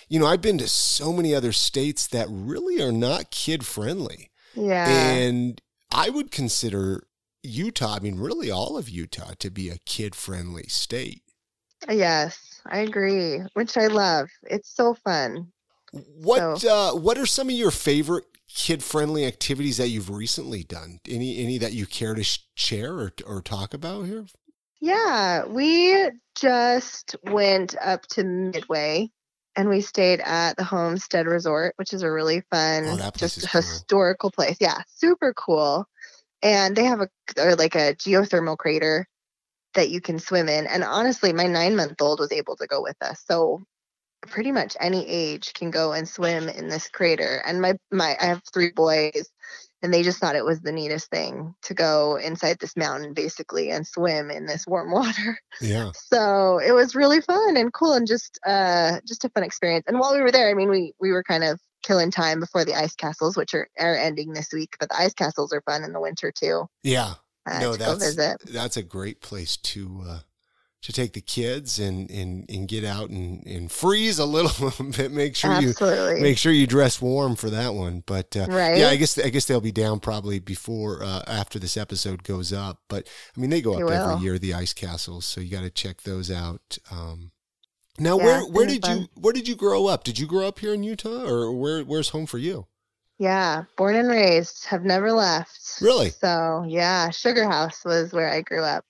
you 0.08 0.20
know, 0.20 0.28
I've 0.28 0.42
been 0.42 0.60
to 0.60 0.68
so 0.68 1.12
many 1.12 1.34
other 1.34 1.52
states 1.52 2.06
that 2.08 2.28
really 2.30 2.80
are 2.80 2.92
not 2.92 3.32
kid 3.32 3.66
friendly. 3.66 4.30
yeah 4.54 4.88
And 4.88 5.60
I 5.92 6.12
would 6.12 6.30
consider 6.32 7.08
Utah, 7.42 7.96
I 7.96 8.00
mean 8.00 8.20
really 8.20 8.52
all 8.52 8.78
of 8.78 8.88
Utah 8.88 9.34
to 9.40 9.50
be 9.50 9.70
a 9.70 9.80
kid 9.80 10.14
friendly 10.14 10.66
state. 10.68 11.24
Yes 11.90 12.62
i 12.66 12.80
agree 12.80 13.40
which 13.54 13.78
i 13.78 13.88
love 13.88 14.30
it's 14.44 14.76
so 14.76 14.94
fun 14.94 15.52
What 15.92 16.64
uh, 16.66 16.92
what 16.94 17.18
are 17.18 17.26
some 17.26 17.48
of 17.50 17.56
your 17.56 17.72
favorite 17.72 18.26
kid 18.54 18.84
friendly 18.84 19.26
activities 19.26 19.78
that 19.78 19.90
you've 19.90 20.10
recently 20.10 20.64
done? 20.64 21.00
Any 21.08 21.38
any 21.44 21.58
that 21.58 21.74
you 21.74 21.86
care 21.86 22.16
to 22.16 22.24
share 22.56 22.94
or 22.94 23.14
or 23.26 23.42
talk 23.42 23.74
about 23.74 24.06
here? 24.06 24.26
Yeah, 24.82 25.46
we 25.46 26.10
just 26.36 27.16
went 27.24 27.76
up 27.82 28.06
to 28.08 28.24
Midway 28.24 29.10
and 29.56 29.70
we 29.70 29.82
stayed 29.82 30.20
at 30.20 30.58
the 30.58 30.64
Homestead 30.64 31.28
Resort, 31.28 31.74
which 31.78 31.94
is 31.94 32.02
a 32.04 32.12
really 32.12 32.42
fun, 32.52 32.84
Oh, 32.86 33.12
just 33.18 33.42
cool. 33.42 33.62
historical 33.62 34.32
place. 34.32 34.58
Yeah, 34.60 34.82
super 34.88 35.34
cool. 35.34 35.88
And 36.44 36.76
they 36.76 36.84
have 36.84 37.02
a 37.02 37.10
or 37.40 37.56
like 37.56 37.76
a 37.76 37.96
geothermal 37.96 38.58
crater 38.58 39.08
that 39.76 39.90
you 39.90 40.02
can 40.02 40.20
swim 40.20 40.50
in. 40.50 40.68
And 40.68 40.84
honestly, 40.84 41.34
my 41.34 41.48
nine 41.48 41.76
month 41.76 42.02
old 42.02 42.20
was 42.20 42.32
able 42.32 42.56
to 42.58 42.68
go 42.68 42.82
with 42.82 42.98
us. 43.02 43.24
So 43.28 43.64
pretty 44.22 44.52
much 44.52 44.76
any 44.80 45.08
age 45.08 45.54
can 45.54 45.72
go 45.72 45.94
and 45.94 46.08
swim 46.08 46.50
in 46.50 46.68
this 46.68 46.90
crater. 46.90 47.42
And 47.46 47.62
my 47.62 47.76
my 47.92 48.16
I 48.20 48.26
have 48.26 48.42
three 48.54 48.72
boys 48.72 49.30
and 49.82 49.94
they 49.94 50.02
just 50.02 50.20
thought 50.20 50.36
it 50.36 50.46
was 50.46 50.62
the 50.62 50.72
neatest 50.72 51.10
thing 51.10 51.54
to 51.64 51.74
go 51.74 52.16
inside 52.16 52.58
this 52.60 52.76
mountain 52.76 53.14
basically 53.14 53.70
and 53.70 53.86
swim 53.86 54.32
in 54.32 54.46
this 54.46 54.66
warm 54.66 54.92
water. 54.92 55.40
Yeah. 55.62 55.92
So 55.94 56.60
it 56.60 56.72
was 56.72 56.96
really 56.96 57.22
fun 57.22 57.58
and 57.58 57.72
cool 57.72 57.94
and 57.94 58.08
just 58.08 58.40
uh 58.46 59.00
just 59.08 59.26
a 59.26 59.30
fun 59.30 59.44
experience. 59.44 59.86
And 59.88 60.00
while 60.00 60.14
we 60.14 60.22
were 60.22 60.32
there, 60.32 60.50
I 60.50 60.54
mean 60.54 60.70
we 60.70 60.94
we 61.00 61.12
were 61.12 61.24
kind 61.24 61.44
of 61.44 61.60
killing 61.84 62.10
time 62.10 62.40
before 62.40 62.66
the 62.66 62.74
ice 62.74 62.96
castles, 62.96 63.38
which 63.38 63.54
are, 63.54 63.70
are 63.80 63.96
ending 63.96 64.34
this 64.34 64.52
week, 64.52 64.76
but 64.80 64.90
the 64.90 65.00
ice 65.00 65.14
castles 65.14 65.54
are 65.54 65.62
fun 65.62 65.84
in 65.84 65.94
the 65.94 66.02
winter 66.02 66.32
too. 66.32 66.66
Yeah. 66.82 67.14
Uh, 67.46 67.60
no, 67.60 67.76
that's 67.76 68.16
that's 68.52 68.78
a 68.78 68.84
great 68.84 69.22
place 69.22 69.56
to 69.58 70.02
uh, 70.08 70.20
to 70.82 70.92
take 70.94 71.14
the 71.14 71.22
kids 71.22 71.80
and 71.80 72.10
and 72.12 72.46
and 72.50 72.68
get 72.68 72.84
out 72.84 73.10
and, 73.10 73.46
and 73.46 73.72
freeze 73.72 74.18
a 74.20 74.26
little 74.26 74.72
bit. 74.98 75.12
Make 75.12 75.36
sure 75.36 75.60
you 75.62 75.74
make 76.22 76.38
sure 76.38 76.52
you 76.52 76.68
dress 76.68 77.02
warm 77.02 77.36
for 77.36 77.50
that 77.50 77.74
one. 77.74 78.04
But 78.06 78.36
uh, 78.36 78.48
Right. 78.50 78.78
yeah, 78.78 78.90
I 78.90 78.96
guess 78.96 79.18
I 79.18 79.30
guess 79.30 79.46
they'll 79.46 79.62
be 79.62 79.72
down 79.72 80.00
probably 80.00 80.40
before 80.40 81.04
uh, 81.04 81.24
after 81.28 81.60
this 81.60 81.78
episode 81.78 82.24
goes 82.24 82.52
up. 82.54 82.82
But 82.88 83.08
I 83.36 83.40
mean, 83.40 83.50
they 83.50 83.62
go 83.62 83.74
up 83.74 83.82
every 83.96 84.24
year 84.24 84.38
the 84.40 84.54
ice 84.54 84.74
castles, 84.74 85.26
so 85.26 85.42
you 85.42 85.50
got 85.52 85.62
to 85.62 85.70
check 85.70 86.02
those 86.02 86.30
out. 86.32 86.78
Um, 86.92 87.32
now, 87.98 88.18
Yeah, 88.18 88.26
where 88.26 88.42
where 88.46 88.66
did 88.68 88.86
you 88.88 89.08
where 89.16 89.34
did 89.34 89.48
you 89.48 89.56
grow 89.56 89.88
up? 89.88 90.04
Did 90.04 90.20
you 90.20 90.28
grow 90.28 90.48
up 90.48 90.60
here 90.60 90.74
in 90.74 90.84
Utah, 90.84 91.24
or 91.28 91.52
where 91.52 91.82
where's 91.84 92.10
home 92.10 92.26
for 92.26 92.38
you? 92.38 92.68
Yeah, 93.18 93.64
born 93.78 93.96
and 93.96 94.10
raised, 94.10 94.66
have 94.66 94.84
never 94.84 95.12
left. 95.14 95.58
Really? 95.82 96.10
So 96.10 96.66
yeah, 96.68 97.10
Sugar 97.12 97.46
House 97.50 97.84
was 97.86 98.12
where 98.12 98.30
I 98.30 98.42
grew 98.42 98.62
up. 98.64 98.84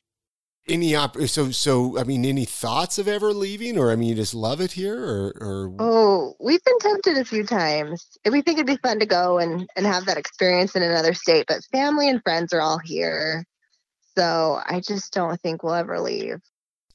Any 0.68 0.96
op- 0.96 1.18
so 1.28 1.52
so 1.52 2.00
I 2.00 2.04
mean, 2.06 2.26
any 2.26 2.46
thoughts 2.46 2.98
of 2.98 3.08
ever 3.08 3.32
leaving, 3.34 3.78
or 3.78 3.92
I 3.92 3.96
mean, 3.96 4.10
you 4.10 4.16
just 4.16 4.34
love 4.34 4.62
it 4.62 4.72
here, 4.72 4.98
or 5.00 5.34
or 5.40 5.76
Oh, 5.80 6.34
we've 6.40 6.64
been 6.64 6.80
tempted 6.80 7.18
a 7.20 7.26
few 7.26 7.44
times. 7.46 8.18
We 8.30 8.42
think 8.42 8.58
it'd 8.58 8.66
be 8.66 8.78
fun 8.78 9.00
to 9.00 9.06
go 9.06 9.38
and, 9.38 9.70
and 9.76 9.86
have 9.86 10.06
that 10.08 10.18
experience 10.18 10.76
in 10.76 10.82
another 10.82 11.14
state, 11.14 11.46
but 11.48 11.64
family 11.72 12.10
and 12.10 12.20
friends 12.24 12.52
are 12.52 12.62
all 12.62 12.80
here. 12.80 13.46
So 14.18 14.60
I 14.66 14.80
just 14.80 15.14
don't 15.14 15.40
think 15.42 15.62
we'll 15.62 15.76
ever 15.76 16.00
leave. 16.00 16.40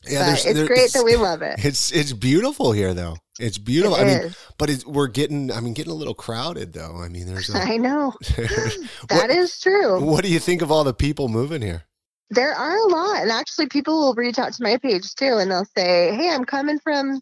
yeah, 0.04 0.18
but 0.20 0.26
there's- 0.26 0.46
it's 0.46 0.62
great 0.66 0.92
that 0.94 1.04
we 1.04 1.14
love 1.16 1.42
it. 1.42 1.60
It's 1.64 1.92
it's 1.92 2.12
beautiful 2.12 2.72
here, 2.72 2.92
though. 2.92 3.18
It's 3.40 3.58
beautiful. 3.58 3.96
It 3.96 4.00
I 4.02 4.04
mean, 4.04 4.34
but 4.58 4.70
it's, 4.70 4.86
we're 4.86 5.06
getting. 5.08 5.50
I 5.50 5.60
mean, 5.60 5.74
getting 5.74 5.92
a 5.92 5.96
little 5.96 6.14
crowded, 6.14 6.72
though. 6.72 6.96
I 6.96 7.08
mean, 7.08 7.26
there's 7.26 7.52
a. 7.54 7.58
I 7.62 7.76
know. 7.76 8.12
Hmm. 8.36 8.82
what, 9.00 9.08
That 9.08 9.30
is 9.30 9.58
true. 9.60 10.00
what 10.04 10.24
do 10.24 10.30
you 10.30 10.38
think 10.38 10.62
of 10.62 10.70
all 10.70 10.84
the 10.84 10.94
people 10.94 11.28
moving 11.28 11.62
here? 11.62 11.84
There 12.30 12.52
are 12.52 12.76
a 12.76 12.86
lot. 12.88 13.22
And 13.22 13.30
actually, 13.30 13.66
people 13.68 13.98
will 13.98 14.14
reach 14.14 14.38
out 14.38 14.52
to 14.52 14.62
my 14.62 14.76
page 14.76 15.14
too 15.16 15.38
and 15.38 15.50
they'll 15.50 15.64
say, 15.76 16.14
Hey, 16.14 16.30
I'm 16.30 16.44
coming 16.44 16.78
from, 16.78 17.20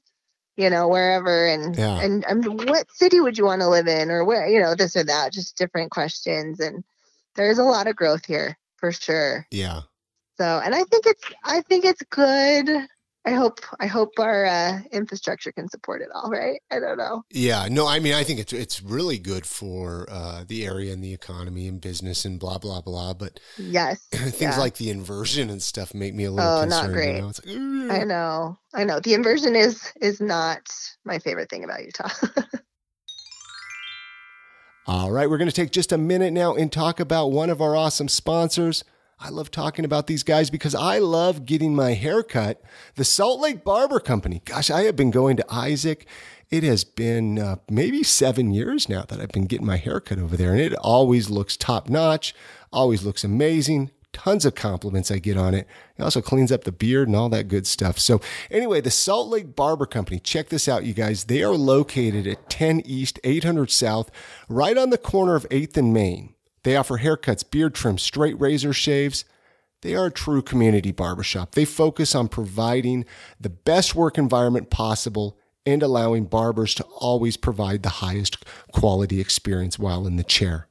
you 0.59 0.69
know, 0.69 0.87
wherever. 0.89 1.47
And, 1.47 1.75
Yeah. 1.77 2.01
and, 2.01 2.25
and 2.27 2.69
what 2.69 2.91
city 2.93 3.21
would 3.21 3.39
you 3.39 3.47
want 3.47 3.63
to 3.63 3.69
live 3.69 3.89
in? 3.89 4.11
Or 4.11 4.25
where, 4.25 4.47
you 4.47 4.61
know, 4.61 4.75
this 4.75 4.97
or 4.97 5.05
that, 5.05 5.33
just 5.33 5.57
different 5.57 5.91
questions. 5.93 6.61
And 6.61 6.85
there's 7.37 7.59
a 7.59 7.63
lot 7.65 7.87
of 7.87 7.97
growth 7.97 8.27
here 8.27 8.59
for 8.77 8.93
sure. 8.93 9.47
Yeah, 9.51 9.81
So, 10.37 10.61
and 10.63 10.75
I 10.75 10.85
think 10.85 11.07
it's, 11.07 11.25
I 11.43 11.63
think 11.63 11.85
it's 11.87 12.03
good. 12.11 12.69
I 13.29 13.33
hope, 13.33 13.61
I 13.79 13.87
hope 13.87 14.19
our 14.19 14.47
uh, 14.47 14.79
infrastructure 14.91 15.53
can 15.53 15.69
support 15.69 16.01
it 16.01 16.09
all, 16.15 16.31
right? 16.31 16.61
I 16.71 16.81
don't 16.81 16.97
know. 16.97 17.25
yeah. 17.31 17.69
No, 17.71 17.87
I 17.87 17.99
mean, 17.99 18.15
I 18.15 18.25
think 18.25 18.41
it's 18.41 18.55
it's 18.55 18.83
really 18.83 19.19
good 19.19 19.45
for 19.45 20.07
uh, 20.11 20.45
the 20.49 20.65
area 20.65 20.95
and 20.95 21.05
the 21.05 21.13
economy 21.13 21.69
and 21.69 21.79
business 21.79 22.25
and 22.25 22.41
blah 22.41 22.57
blah 22.57 22.81
blah. 22.81 23.13
But 23.13 23.39
Yes. 23.59 24.07
things 24.13 24.41
yeah. 24.41 24.59
like 24.59 24.77
the 24.77 24.89
inversion 24.89 25.51
and 25.51 25.63
stuff 25.63 25.93
make 25.93 26.15
me 26.15 26.25
a 26.25 26.31
little 26.31 26.51
Oh, 26.63 26.65
not 26.65 26.91
great. 26.91 27.17
You 27.17 27.21
know? 27.21 27.27
Like, 27.27 27.91
"Ugh." 27.93 28.01
I 28.01 28.05
know. 28.05 28.59
I 28.73 28.85
know. 28.85 28.99
The 29.01 29.13
inversion 29.13 29.55
is, 29.55 29.93
is 30.01 30.21
not 30.23 30.61
my 31.05 31.19
favorite 31.19 31.51
thing 31.51 31.65
about 31.65 31.85
Utah. 31.85 32.09
All 34.87 35.11
right, 35.11 35.29
we're 35.29 35.37
going 35.37 35.51
to 35.51 35.55
take 35.55 35.71
just 35.71 35.93
a 35.93 35.99
minute 35.99 36.33
now 36.33 36.55
and 36.55 36.73
talk 36.73 36.99
about 36.99 37.27
one 37.31 37.51
of 37.51 37.61
our 37.61 37.77
awesome 37.77 38.09
sponsors. 38.09 38.85
I 39.21 39.31
love 39.31 39.51
talking 39.51 39.85
about 39.85 40.07
these 40.07 40.23
guys 40.23 40.49
because 40.49 40.75
I 40.77 40.99
love 40.99 41.45
getting 41.45 41.75
my 41.75 41.95
hair 41.95 42.23
cut. 42.23 42.63
The 42.95 43.05
Salt 43.05 43.41
Lake 43.41 43.65
Barber 43.65 43.99
Company. 43.99 44.43
Gosh, 44.45 44.71
I 44.71 44.83
have 44.83 44.95
been 44.95 45.11
going 45.11 45.37
to 45.39 45.53
Isaac. 45.53 46.07
It 46.51 46.63
has 46.63 46.85
been 46.85 47.39
uh, 47.39 47.57
maybe 47.69 48.05
seven 48.05 48.53
years 48.53 48.89
now 48.89 49.03
that 49.03 49.21
I've 49.21 49.33
been 49.33 49.47
getting 49.47 49.67
my 49.67 49.77
hair 49.77 50.01
cut 50.01 50.19
over 50.19 50.37
there, 50.37 50.53
and 50.53 50.61
it 50.61 50.75
always 50.77 51.31
looks 51.31 51.57
top 51.57 51.89
notch, 51.89 52.33
always 52.73 53.05
looks 53.05 53.25
amazing. 53.25 53.91
Tons 54.13 54.47
of 54.47 54.55
compliments 54.55 55.11
I 55.11 55.19
get 55.19 55.37
on 55.37 55.53
it. 55.53 55.67
It 55.97 56.03
also 56.03 56.23
cleans 56.23 56.51
up 56.51 56.65
the 56.65 56.73
beard 56.73 57.09
and 57.09 57.17
all 57.17 57.29
that 57.29 57.49
good 57.49 57.67
stuff. 57.67 57.99
So, 57.99 58.21
anyway, 58.51 58.81
the 58.81 58.91
Salt 58.91 59.29
Lake 59.29 59.55
Barber 59.55 59.85
Company, 59.85 60.19
check 60.19 60.49
this 60.49 60.69
out, 60.69 60.85
you 60.85 60.95
guys. 60.95 61.25
They 61.25 61.43
are 61.43 61.55
located 61.55 62.27
at 62.27 62.49
10 62.49 62.81
East, 62.87 63.21
800 63.23 63.71
South, 63.71 64.11
right 64.49 64.79
on 64.79 64.91
the 64.91 64.99
corner 64.99 65.35
of 65.35 65.47
8th 65.51 65.77
and 65.77 65.93
Main. 65.93 66.35
They 66.63 66.77
offer 66.77 66.99
haircuts, 66.99 67.49
beard 67.49 67.75
trims, 67.75 68.03
straight 68.03 68.39
razor 68.41 68.73
shaves. 68.73 69.25
They 69.83 69.95
are 69.95 70.07
a 70.07 70.11
true 70.11 70.43
community 70.43 70.93
barbershop. 70.93 71.53
They 71.53 71.65
focus 71.65 72.15
on 72.15 72.29
providing 72.29 73.05
the 73.41 73.51
best 73.51 73.95
work 73.95 74.19
environment 74.19 74.71
possible 74.71 75.39
and 75.65 75.83
allowing 75.83 76.25
barbers 76.25 76.75
to 76.75 76.85
always 76.85 77.37
provide 77.37 77.83
the 77.83 77.89
highest 77.89 78.45
quality 78.73 79.21
experience 79.21 79.79
while 79.79 80.07
in 80.07 80.17
the 80.17 80.25
chair. 80.25 80.67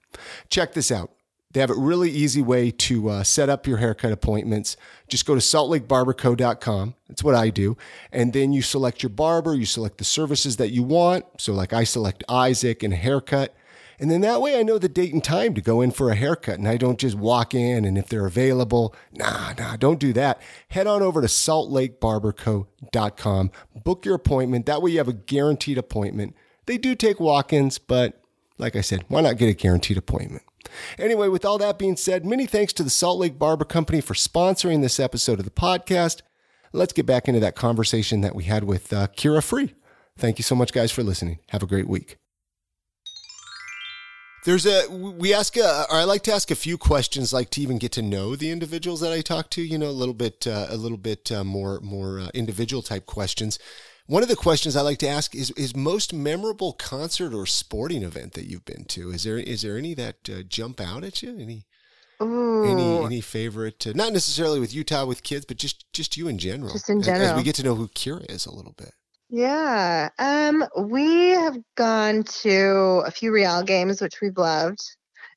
Check 0.50 0.74
this 0.74 0.92
out. 0.92 1.12
They 1.52 1.62
have 1.62 1.70
a 1.70 1.76
really 1.76 2.10
easy 2.10 2.42
way 2.42 2.72
to 2.72 3.10
uh, 3.10 3.24
set 3.24 3.50
up 3.50 3.66
your 3.66 3.78
haircut 3.78 4.12
appointments. 4.12 4.76
Just 5.08 5.26
go 5.26 5.34
to 5.34 5.40
saltlakebarberco.com. 5.40 6.96
That's 7.08 7.24
what 7.24 7.36
I 7.36 7.50
do. 7.50 7.78
And 8.12 8.34
then 8.34 8.52
you 8.52 8.62
select 8.62 9.02
your 9.02 9.10
barber, 9.10 9.56
you 9.56 9.66
select 9.66 9.98
the 9.98 10.04
services 10.04 10.58
that 10.58 10.72
you 10.72 10.84
want. 10.84 11.26
So, 11.38 11.54
like 11.54 11.74
I 11.74 11.84
select 11.84 12.24
Isaac 12.28 12.84
and 12.84 12.94
haircut. 12.94 13.56
And 14.00 14.12
then 14.12 14.22
that 14.22 14.42
way 14.42 14.60
I 14.60 14.64
know 14.64 14.78
the 14.78 14.88
date 14.88 15.12
and 15.14 15.24
time 15.24 15.56
to 15.56 15.62
go 15.62 15.82
in 15.82 15.90
for 15.92 16.12
a 16.12 16.16
haircut 16.16 16.60
and 16.60 16.68
I 16.68 16.78
don't 16.78 17.00
just 17.00 17.16
walk 17.16 17.56
in 17.56 17.84
and 17.84 17.98
if 17.98 18.08
they're 18.08 18.28
available, 18.28 18.94
nah, 19.12 19.54
nah, 19.58 19.76
don't 19.76 20.00
do 20.00 20.14
that. 20.14 20.40
Head 20.70 20.86
on 20.86 21.02
over 21.02 21.20
to 21.22 21.28
saltlakebarberco.com, 21.28 23.52
book 23.84 24.06
your 24.06 24.16
appointment. 24.16 24.68
That 24.68 24.82
way 24.82 24.92
you 24.92 25.00
have 25.00 25.08
a 25.08 25.14
guaranteed 25.14 25.80
appointment. 25.80 26.36
They 26.68 26.78
do 26.78 26.96
take 26.96 27.20
walk 27.20 27.54
ins, 27.54 27.80
but 27.80 28.22
like 28.58 28.76
I 28.76 28.82
said, 28.82 29.06
why 29.08 29.22
not 29.22 29.38
get 29.38 29.50
a 29.50 29.54
guaranteed 29.54 29.98
appointment? 29.98 30.44
Anyway, 31.00 31.30
with 31.30 31.46
all 31.46 31.58
that 31.58 31.80
being 31.80 31.96
said, 31.96 32.26
many 32.26 32.46
thanks 32.46 32.74
to 32.74 32.84
the 32.84 32.90
Salt 32.90 33.20
Lake 33.20 33.40
Barber 33.40 33.66
Company 33.66 34.02
for 34.02 34.14
sponsoring 34.14 34.82
this 34.82 35.00
episode 35.00 35.40
of 35.40 35.46
the 35.46 35.52
podcast. 35.52 36.22
Let's 36.74 36.94
get 36.94 37.06
back 37.06 37.28
into 37.28 37.40
that 37.40 37.56
conversation 37.56 38.22
that 38.22 38.36
we 38.36 38.44
had 38.44 38.66
with 38.66 38.92
uh, 38.92 39.08
Kira 39.08 39.44
Free. 39.44 39.74
Thank 40.18 40.38
you 40.38 40.44
so 40.44 40.56
much, 40.56 40.74
guys, 40.74 40.92
for 40.92 41.04
listening. 41.04 41.40
Have 41.50 41.64
a 41.64 41.68
great 41.68 41.88
week. 41.88 42.18
There's 44.48 44.66
a 44.66 44.90
we 44.90 45.34
ask 45.34 45.58
a, 45.58 45.86
or 45.90 45.98
I 45.98 46.06
like 46.06 46.24
to 46.24 46.32
ask 46.32 46.50
a 46.52 46.56
few 46.56 46.78
questions, 46.78 47.34
like 47.34 47.50
to 47.50 47.62
even 47.62 47.80
get 47.80 47.92
to 47.92 48.02
know 48.02 48.38
the 48.38 48.50
individuals 48.50 49.02
that 49.02 49.12
I 49.12 49.20
talk 49.20 49.50
to. 49.50 49.62
You 49.62 49.78
know, 49.78 49.90
a 49.90 50.00
little 50.02 50.14
bit, 50.14 50.48
uh, 50.48 50.68
a 50.70 50.78
little 50.78 50.98
bit 50.98 51.30
uh, 51.34 51.44
more 51.44 51.82
more 51.82 52.22
uh, 52.22 52.30
individual 52.34 52.82
type 52.82 53.06
questions. 53.06 53.60
One 54.06 54.24
of 54.24 54.30
the 54.30 54.38
questions 54.38 54.78
I 54.78 54.82
like 54.84 55.00
to 55.00 55.08
ask 55.10 55.36
is 55.36 55.52
is 55.58 55.76
most 55.76 56.14
memorable 56.14 56.72
concert 56.72 57.34
or 57.34 57.46
sporting 57.46 58.04
event 58.04 58.36
that 58.36 58.46
you've 58.46 58.64
been 58.64 58.86
to. 58.86 59.12
Is 59.12 59.26
there 59.26 59.38
is 59.38 59.64
there 59.64 59.78
any 59.78 59.94
that 59.96 60.30
uh, 60.30 60.44
jump 60.48 60.80
out 60.80 61.04
at 61.04 61.22
you? 61.22 61.38
Any 61.38 61.66
Ooh. 62.22 62.64
any 62.64 63.04
any 63.04 63.20
favorite? 63.20 63.86
Uh, 63.86 63.92
not 63.96 64.14
necessarily 64.14 64.62
with 64.62 64.74
Utah 64.74 65.06
with 65.06 65.24
kids, 65.24 65.44
but 65.44 65.58
just 65.58 65.92
just 65.92 66.16
you 66.16 66.30
in 66.30 66.38
general. 66.38 66.72
Just 66.72 66.90
in 66.90 67.00
as- 67.02 67.08
as, 67.10 67.18
general. 67.18 67.36
we 67.36 67.44
get 67.44 67.56
to 67.56 67.64
know 67.64 67.76
who 67.76 67.90
Kira 67.90 68.32
is 68.32 68.46
a 68.46 68.56
little 68.56 68.76
bit. 68.78 68.94
Yeah. 69.30 70.10
Um, 70.20 70.66
we 70.78 71.30
have 71.30 71.58
gone 71.76 72.24
to 72.42 73.04
a 73.06 73.12
few 73.12 73.32
Real 73.32 73.64
games, 73.64 74.02
which 74.02 74.22
we've 74.22 74.38
loved 74.38 74.80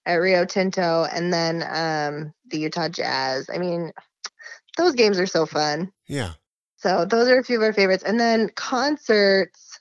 at 0.06 0.14
Rio 0.14 0.44
Tinto, 0.44 1.06
and 1.12 1.32
then 1.32 1.62
um, 1.68 2.32
the 2.48 2.58
Utah 2.58 2.88
Jazz. 2.88 3.50
I 3.52 3.58
mean, 3.58 3.92
those 4.76 4.94
games 4.94 5.18
are 5.18 5.26
so 5.26 5.46
fun. 5.46 5.92
Yeah. 6.06 6.32
So 6.76 7.04
those 7.04 7.28
are 7.28 7.38
a 7.38 7.44
few 7.44 7.56
of 7.56 7.62
our 7.62 7.72
favorites. 7.72 8.04
And 8.04 8.18
then 8.18 8.50
concerts. 8.54 9.78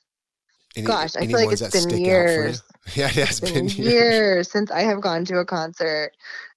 Any, 0.76 0.86
Gosh, 0.86 1.15
I 1.15 1.26
feel 1.26 1.38
like 1.38 1.52
it's 1.52 1.62
been 1.62 1.69
stick 1.72 1.86
out 1.86 1.89
for 1.89 1.98
you? 1.98 2.06
years. 2.06 2.63
Yeah, 2.95 3.06
it 3.08 3.13
has 3.15 3.30
It's 3.30 3.39
been, 3.41 3.54
been 3.54 3.67
years. 3.78 3.93
years 3.93 4.52
since 4.52 4.72
I 4.72 4.82
have 4.82 5.02
gone 5.02 5.24
to 5.26 5.38
a 5.38 5.45
concert. 5.45 6.12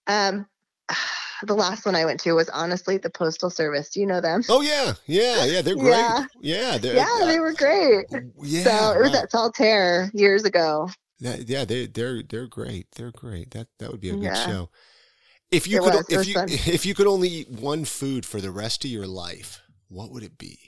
Um, 0.07 0.47
the 1.47 1.55
last 1.55 1.85
one 1.85 1.95
I 1.95 2.05
went 2.05 2.21
to 2.21 2.33
was 2.33 2.49
honestly 2.49 2.99
the 2.99 3.11
Postal 3.11 3.51
Service. 3.51 3.91
Do 3.91 4.01
you 4.01 4.07
know 4.07 4.21
them? 4.21 4.43
Oh 4.49 4.61
yeah, 4.61 4.95
yeah, 5.07 5.45
yeah. 5.45 5.63
They're 5.63 5.77
great. 5.77 5.91
Yeah. 5.91 6.27
Yeah, 6.41 6.79
they're, 6.79 6.97
yeah, 6.97 7.27
they 7.27 7.41
were 7.41 7.53
great. 7.53 8.07
Yeah, 8.43 8.65
so 8.65 8.93
it 8.93 9.01
was 9.01 9.13
wow. 9.13 9.23
at 9.23 9.31
Saltair 9.31 10.11
years 10.15 10.45
ago. 10.45 10.89
That- 11.21 11.49
yeah, 11.49 11.65
they 11.65 11.87
they're 11.87 12.23
they're 12.23 12.49
great. 12.49 12.87
They're 12.97 13.13
great. 13.13 13.51
That 13.53 13.69
that 13.79 13.91
would 13.91 14.01
be 14.01 14.11
a 14.11 14.15
good 14.15 14.25
Yeah. 14.25 14.47
show. 14.47 14.71
If 15.51 15.69
you 15.69 15.79
It 15.79 15.83
could 15.83 15.95
was. 15.95 16.07
If 16.09 16.27
you 16.27 16.35
fun. 16.35 16.49
if 16.51 16.87
you 16.87 16.95
could 16.95 17.07
only 17.07 17.29
eat 17.29 17.51
one 17.51 17.85
food 17.85 18.25
for 18.27 18.41
the 18.41 18.51
rest 18.51 18.85
of 18.85 18.91
your 18.91 19.07
life, 19.07 19.61
what 19.89 20.11
would 20.11 20.23
it 20.23 20.39
be? 20.39 20.59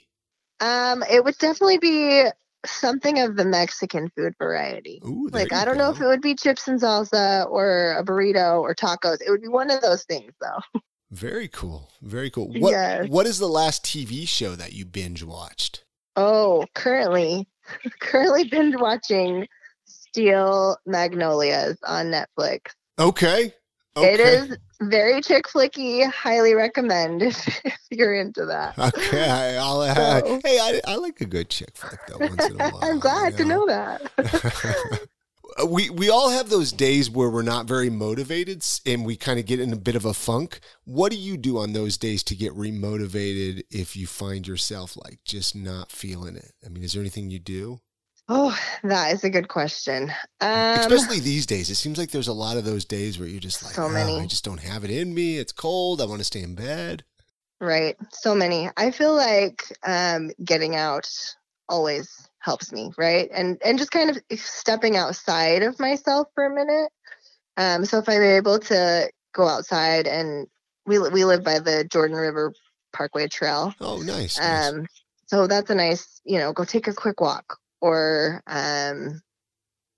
Um, 0.61 1.03
it 1.09 1.23
would 1.23 1.37
definitely 1.37 1.79
be 1.79 2.25
something 2.71 3.19
of 3.19 3.35
the 3.35 3.45
Mexican 3.45 4.09
food 4.15 4.33
variety. 4.37 5.01
Ooh, 5.05 5.29
Like 5.31 5.53
I 5.53 5.65
don't 5.65 5.77
know 5.77 5.91
if 5.91 5.99
it 6.01 6.05
would 6.05 6.21
be 6.21 6.35
chips 6.35 6.67
and 6.67 6.79
salsa 6.79 7.49
or 7.49 7.95
a 7.97 8.03
burrito 8.03 8.59
or 8.61 8.73
tacos. 8.75 9.17
It 9.25 9.29
would 9.29 9.41
be 9.41 9.47
one 9.47 9.71
of 9.71 9.81
those 9.81 10.03
things 10.03 10.33
though. 10.41 10.79
Very 11.11 11.47
cool. 11.47 11.89
Very 12.01 12.29
cool. 12.29 12.47
What 12.49 12.71
Yes. 12.71 13.07
what 13.09 13.25
is 13.27 13.37
the 13.39 13.47
last 13.47 13.83
TV 13.83 14.27
show 14.27 14.55
that 14.55 14.73
you 14.73 14.85
binge 14.85 15.23
watched? 15.23 15.83
Oh, 16.15 16.65
currently 16.73 17.47
currently 17.99 18.45
binge 18.45 18.75
watching 18.77 19.47
Sweet 19.85 20.75
Magnolias 20.85 21.77
on 21.85 22.07
Netflix. 22.07 22.71
Okay. 22.99 23.53
Okay. 23.97 24.13
It 24.13 24.19
is 24.19 24.57
very 24.81 25.21
chick 25.21 25.45
flicky. 25.45 26.09
Highly 26.09 26.53
recommend 26.53 27.21
if, 27.23 27.47
if 27.65 27.77
you're 27.91 28.15
into 28.15 28.45
that. 28.45 28.77
Okay, 28.77 29.57
I'll, 29.57 29.81
uh, 29.81 30.19
So- 30.19 30.39
hey, 30.43 30.59
I, 30.59 30.81
I 30.87 30.95
like 30.95 31.21
a 31.21 31.25
good 31.25 31.49
chick 31.49 31.71
flick 31.75 31.99
though. 32.07 32.17
Once 32.19 32.45
in 32.45 32.59
a 32.59 32.69
while, 32.71 32.79
I'm 32.83 32.99
glad 32.99 33.37
to 33.37 33.45
know 33.45 33.65
that. 33.67 35.07
we 35.67 35.89
we 35.89 36.09
all 36.09 36.31
have 36.31 36.49
those 36.49 36.71
days 36.71 37.09
where 37.09 37.29
we're 37.29 37.41
not 37.41 37.65
very 37.65 37.89
motivated 37.89 38.63
and 38.85 39.05
we 39.05 39.15
kind 39.15 39.39
of 39.39 39.45
get 39.45 39.59
in 39.59 39.71
a 39.71 39.77
bit 39.77 39.95
of 39.95 40.03
a 40.05 40.13
funk. 40.13 40.59
What 40.83 41.11
do 41.11 41.17
you 41.17 41.37
do 41.37 41.57
on 41.57 41.73
those 41.73 41.97
days 41.97 42.23
to 42.23 42.35
get 42.35 42.53
remotivated 42.53 43.63
if 43.71 43.95
you 43.95 44.07
find 44.07 44.47
yourself 44.47 44.97
like 44.97 45.19
just 45.23 45.55
not 45.55 45.91
feeling 45.91 46.35
it? 46.35 46.51
I 46.65 46.69
mean, 46.69 46.83
is 46.83 46.93
there 46.93 47.01
anything 47.01 47.29
you 47.29 47.39
do? 47.39 47.79
Oh, 48.29 48.57
that 48.83 49.13
is 49.13 49.23
a 49.23 49.29
good 49.29 49.47
question. 49.47 50.11
Um, 50.41 50.79
Especially 50.79 51.19
these 51.19 51.45
days, 51.45 51.69
it 51.69 51.75
seems 51.75 51.97
like 51.97 52.11
there's 52.11 52.27
a 52.27 52.33
lot 52.33 52.57
of 52.57 52.65
those 52.65 52.85
days 52.85 53.19
where 53.19 53.27
you're 53.27 53.39
just 53.39 53.63
like, 53.63 53.73
So 53.73 53.83
"Oh, 53.85 53.89
many. 53.89 54.19
I 54.19 54.25
just 54.25 54.43
don't 54.45 54.59
have 54.59 54.83
it 54.83 54.91
in 54.91 55.13
me. 55.13 55.37
It's 55.37 55.51
cold. 55.51 56.01
I 56.01 56.05
want 56.05 56.19
to 56.19 56.25
stay 56.25 56.41
in 56.41 56.55
bed. 56.55 57.03
Right. 57.61 57.95
So 58.11 58.35
many. 58.35 58.69
I 58.75 58.91
feel 58.91 59.15
like 59.15 59.63
um, 59.85 60.31
getting 60.43 60.75
out 60.75 61.09
always 61.69 62.27
helps 62.39 62.71
me, 62.71 62.91
right? 62.97 63.29
And 63.33 63.57
and 63.63 63.77
just 63.79 63.91
kind 63.91 64.09
of 64.09 64.17
stepping 64.39 64.97
outside 64.97 65.63
of 65.63 65.79
myself 65.79 66.27
for 66.35 66.45
a 66.45 66.53
minute. 66.53 66.91
Um, 67.57 67.85
so 67.85 67.99
if 67.99 68.09
I'm 68.09 68.21
able 68.21 68.59
to 68.59 69.09
go 69.33 69.47
outside 69.47 70.07
and 70.07 70.47
we 70.85 70.99
we 70.99 71.23
live 71.25 71.43
by 71.43 71.59
the 71.59 71.85
Jordan 71.85 72.17
River 72.17 72.53
Parkway 72.93 73.27
Trail, 73.27 73.73
Oh, 73.79 74.01
nice. 74.01 74.37
nice. 74.37 74.69
um, 74.71 74.85
so 75.27 75.47
that's 75.47 75.69
a 75.69 75.75
nice, 75.75 76.21
you 76.25 76.37
know, 76.37 76.53
go 76.53 76.65
take 76.65 76.87
a 76.87 76.93
quick 76.93 77.19
walk 77.21 77.57
or 77.85 78.41
um, 78.47 79.21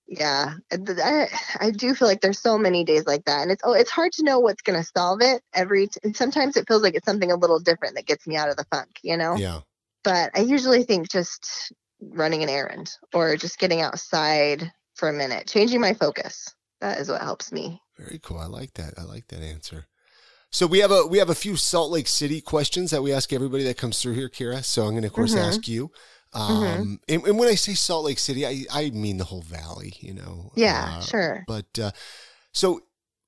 yeah, 0.10 0.56
I, 0.72 1.28
I 1.62 1.72
do 1.72 1.96
feel 1.96 2.08
like 2.08 2.20
there's 2.20 2.40
so 2.40 2.58
many 2.58 2.84
days 2.84 3.06
like 3.06 3.24
that, 3.26 3.42
and 3.42 3.52
it's 3.52 3.62
oh, 3.64 3.72
it's 3.74 3.90
hard 3.90 4.12
to 4.14 4.24
know 4.24 4.40
what's 4.40 4.62
gonna 4.62 4.84
solve 4.84 5.22
it. 5.22 5.42
Every 5.54 5.88
t- 5.88 6.00
and 6.04 6.16
sometimes 6.16 6.58
it 6.58 6.68
feels 6.68 6.84
like 6.84 6.96
it's 6.96 7.06
something 7.06 7.32
a 7.32 7.38
little 7.38 7.60
different 7.60 7.96
that 7.96 8.06
gets 8.06 8.28
me 8.28 8.36
out 8.36 8.50
of 8.50 8.58
the 8.58 8.66
funk, 8.72 8.90
you 9.04 9.16
know. 9.16 9.38
yeah. 9.38 9.62
But 10.04 10.32
I 10.36 10.42
usually 10.42 10.84
think 10.84 11.10
just 11.10 11.72
running 12.02 12.44
an 12.44 12.50
errand 12.50 12.92
or 13.14 13.38
just 13.38 13.58
getting 13.58 13.82
outside 13.82 14.70
for 14.96 15.08
a 15.08 15.14
minute, 15.14 15.48
changing 15.48 15.80
my 15.80 15.94
focus. 15.94 16.54
That 16.82 17.00
is 17.00 17.10
what 17.10 17.22
helps 17.22 17.52
me. 17.54 17.82
Very 17.98 18.20
cool. 18.22 18.38
I 18.38 18.48
like 18.48 18.74
that. 18.74 18.94
I 18.98 19.04
like 19.04 19.28
that 19.30 19.42
answer. 19.42 19.88
So 20.52 20.68
we 20.68 20.80
have 20.80 20.92
a 20.92 21.06
we 21.06 21.18
have 21.20 21.30
a 21.30 21.36
few 21.36 21.56
Salt 21.56 21.92
Lake 21.92 22.08
City 22.08 22.42
questions 22.42 22.92
that 22.92 23.02
we 23.02 23.14
ask 23.14 23.32
everybody 23.34 23.64
that 23.64 23.78
comes 23.78 24.02
through 24.02 24.14
here, 24.14 24.30
Kira. 24.30 24.64
So 24.64 24.84
I'm 24.84 24.92
going 24.92 25.02
to 25.02 25.08
of 25.08 25.14
course 25.14 25.36
Mhm. 25.36 25.48
ask 25.48 25.68
you. 25.68 25.92
Um, 26.34 27.00
and, 27.08 27.24
and 27.26 27.40
when 27.40 27.48
I 27.48 27.56
say 27.56 27.74
Salt 27.74 28.06
Lake 28.06 28.20
City, 28.20 28.46
I 28.46 28.66
I 28.72 28.90
mean 28.92 29.18
the 29.18 29.24
whole 29.26 29.42
valley. 29.42 29.94
You 30.00 30.14
know. 30.14 30.52
Yeah, 30.56 30.96
Uh, 30.98 31.02
sure. 31.02 31.44
But 31.48 31.80
uh, 31.80 31.92
so 32.52 32.82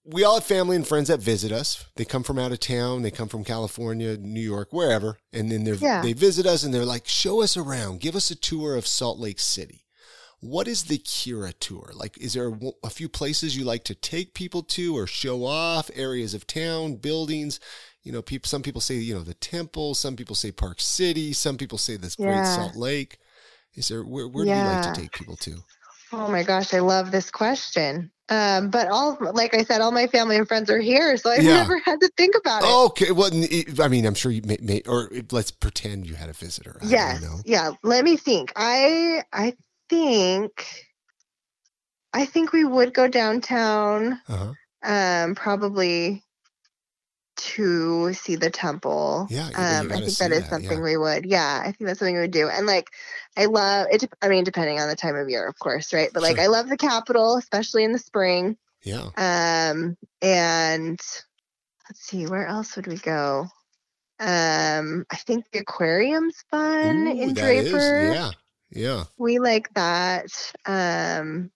we 0.06 0.24
all 0.24 0.36
have 0.36 0.44
family 0.46 0.76
and 0.76 0.88
friends 0.88 1.08
that 1.10 1.20
visit 1.20 1.52
us. 1.52 1.86
They 1.96 2.06
come 2.06 2.24
from 2.24 2.40
out 2.40 2.52
of 2.52 2.60
town. 2.60 3.02
They 3.04 3.12
come 3.12 3.28
from 3.28 3.44
California, 3.44 4.18
New 4.18 4.42
York, 4.42 4.70
wherever, 4.72 5.18
and 5.32 5.52
then 5.52 5.64
they 5.66 5.74
Yeah. 5.74 6.02
they 6.02 6.14
visit 6.14 6.46
us 6.46 6.64
and 6.64 6.74
they're 6.74 6.86
like, 6.86 7.08
"Show 7.08 7.42
us 7.42 7.56
around. 7.58 8.00
Give 8.00 8.16
us 8.16 8.32
a 8.32 8.36
tour 8.36 8.76
of 8.76 8.88
Salt 8.88 9.20
Lake 9.20 9.40
City." 9.40 9.86
What 10.42 10.70
is 10.70 10.84
the 10.84 10.98
Kira 11.00 11.54
tour? 11.60 11.92
Like, 11.94 12.18
is 12.18 12.34
there 12.34 12.48
a 12.50 12.60
a 12.84 12.90
few 12.90 13.10
places 13.10 13.58
you 13.58 13.66
like 13.66 13.84
to 13.86 13.94
take 13.96 14.34
people 14.34 14.64
to 14.64 14.96
or 14.98 15.06
show 15.06 15.46
off 15.46 15.92
areas 15.94 16.34
of 16.34 16.48
town, 16.48 16.96
buildings? 16.96 17.60
You 18.04 18.12
know, 18.12 18.22
people. 18.22 18.48
Some 18.48 18.62
people 18.62 18.82
say, 18.82 18.96
you 18.96 19.14
know, 19.14 19.24
the 19.24 19.34
temple. 19.34 19.94
Some 19.96 20.16
people 20.16 20.36
say 20.36 20.52
Park 20.52 20.80
City. 20.80 21.34
Some 21.34 21.58
people 21.58 21.78
say 21.78 21.98
this 21.98 22.16
Great 22.16 22.46
Salt 22.46 22.76
Lake. 22.76 23.18
Is 23.76 23.88
there 23.90 24.04
where, 24.04 24.28
where 24.28 24.46
do 24.46 24.52
you 24.52 24.68
like 24.68 24.82
to 24.82 24.92
take 24.92 25.12
people 25.14 25.36
to? 25.38 25.64
Oh 26.12 26.28
my 26.28 26.44
gosh, 26.44 26.74
I 26.74 26.80
love 26.80 27.12
this 27.12 27.30
question. 27.30 28.12
Um, 28.30 28.70
but 28.70 28.88
all 28.90 29.18
like 29.34 29.54
I 29.54 29.64
said, 29.64 29.82
all 29.82 29.92
my 29.92 30.08
family 30.08 30.38
and 30.38 30.48
friends 30.48 30.70
are 30.70 30.80
here, 30.80 31.18
so 31.18 31.32
I've 31.32 31.44
Yeah. 31.44 31.58
never 31.58 31.80
had 31.80 32.00
to 32.02 32.10
think 32.16 32.36
about 32.36 32.64
it. 32.64 32.68
Okay. 32.68 33.12
Well, 33.12 33.32
I 33.82 33.88
mean, 33.88 34.06
I'm 34.06 34.14
sure 34.16 34.32
you 34.32 34.42
may, 34.44 34.58
may 34.62 34.82
or 34.88 35.12
let's 35.32 35.52
pretend 35.52 36.08
you 36.08 36.16
had 36.16 36.30
a 36.30 36.34
visitor. 36.34 36.80
I 36.82 36.88
yes 36.88 37.24
yeah 37.46 37.72
let 37.84 38.04
me 38.04 38.18
think 38.18 38.54
i 38.56 39.24
i 39.34 39.54
think 39.90 40.66
i 42.14 42.26
think 42.26 42.54
we 42.54 42.64
would 42.66 42.94
go 42.94 43.08
downtown 43.08 44.20
Uh-huh. 44.30 44.54
um 44.84 45.36
probably 45.36 46.24
to 47.39 48.13
see 48.13 48.36
the 48.36 48.49
temple 48.49 49.28
Yeah, 49.30 49.47
um 49.56 49.91
i 49.91 49.99
think 50.02 50.17
that 50.17 50.32
is 50.32 50.43
that, 50.43 50.49
something 50.49 50.78
yeah. 50.78 50.84
we 50.84 50.97
would 50.97 51.25
yeah 51.25 51.60
i 51.62 51.71
think 51.71 51.88
that's 51.88 51.99
something 51.99 52.15
we 52.15 52.21
would 52.21 52.32
do 52.32 52.49
and 52.49 52.65
like 52.67 52.88
i 53.38 53.45
love 53.45 53.88
it 53.91 54.04
i 54.21 54.28
mean 54.28 54.43
depending 54.43 54.80
on 54.80 54.89
the 54.89 54.95
time 54.95 55.15
of 55.15 55.30
year 55.30 55.47
of 55.47 55.58
course 55.58 55.93
right 55.93 56.10
but 56.13 56.21
like 56.21 56.36
Sure. 56.36 56.43
i 56.45 56.47
love 56.47 56.67
the 56.69 56.78
capitol 56.78 57.38
especially 57.38 57.84
in 57.84 57.91
the 57.93 57.99
spring 57.99 58.58
Yeah. 58.84 59.10
um 59.17 59.95
and 60.21 60.99
let's 61.89 62.02
see 62.02 62.28
where 62.28 62.45
else 62.45 62.75
would 62.75 62.88
we 62.88 62.97
go 62.97 63.47
um 64.19 65.06
i 65.10 65.15
think 65.15 65.45
the 65.52 65.60
aquarium's 65.60 66.43
fun 66.52 67.08
Ooh, 67.08 67.21
in 67.21 67.34
draper 67.34 67.78
is- 67.78 68.13
Yeah. 68.13 68.32
Yeah. 68.71 69.04
we 69.17 69.39
like 69.39 69.73
that 69.75 70.30
um 70.65 71.52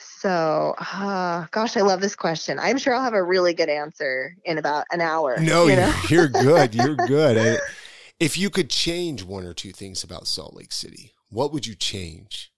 so 0.00 0.74
uh, 0.78 1.46
gosh 1.50 1.76
i 1.76 1.80
love 1.80 2.00
this 2.00 2.16
question 2.16 2.58
i'm 2.58 2.78
sure 2.78 2.94
i'll 2.94 3.02
have 3.02 3.14
a 3.14 3.22
really 3.22 3.54
good 3.54 3.68
answer 3.68 4.34
in 4.44 4.58
about 4.58 4.84
an 4.90 5.00
hour 5.00 5.38
No, 5.38 5.66
you 5.66 5.76
know 5.76 5.92
are 6.12 6.28
good. 6.28 6.74
You're 6.74 6.96
good. 7.06 7.36
I- 7.38 7.58
if 8.18 8.36
you 8.36 8.50
could 8.50 8.68
change 8.68 9.22
one 9.24 9.44
or 9.46 9.54
two 9.54 9.72
things 9.72 10.04
about 10.04 10.26
Salt 10.26 10.54
Lake 10.54 10.72
City, 10.72 11.12
what 11.30 11.52
would 11.54 11.66
you 11.66 11.74
change? 11.74 12.52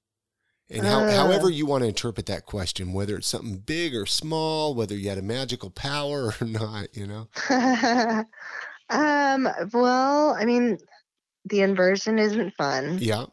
And 0.69 0.85
how, 0.85 1.03
Uh. 1.03 1.13
however 1.13 1.49
you 1.51 1.67
want 1.67 1.83
to 1.83 1.89
interpret 1.89 2.27
that 2.27 2.47
question, 2.47 2.93
whether 2.93 3.17
it's 3.17 3.29
something 3.29 3.59
big 3.59 3.95
or 3.95 4.05
small, 4.05 4.75
whether 4.75 4.97
you 4.97 5.09
had 5.09 5.19
a 5.19 5.23
magical 5.23 5.71
power 5.71 6.35
or 6.41 6.47
not, 6.47 6.97
you 6.97 7.07
know? 7.07 7.29
um 8.91 9.49
well 9.73 10.37
i 10.39 10.45
mean 10.45 10.77
the 11.47 11.61
inversion 11.63 12.19
isn't 12.19 12.53
fun 12.55 12.99
Yeah. 13.01 13.27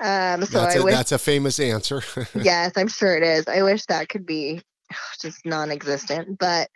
Um 0.00 0.44
so 0.44 0.58
That's 0.60 0.76
i 0.76 0.78
a, 0.78 0.84
wish 0.84 0.94
that's 0.94 1.12
a 1.12 1.18
famous 1.18 1.60
answer. 1.60 2.02
yes 2.40 2.72
i'm 2.76 2.88
sure 2.88 3.16
it 3.16 3.22
is 3.22 3.46
i 3.48 3.62
wish 3.62 3.84
that 3.86 4.08
could 4.08 4.26
be 4.26 4.60
just 5.20 5.44
non-existent 5.44 6.38
but 6.38 6.68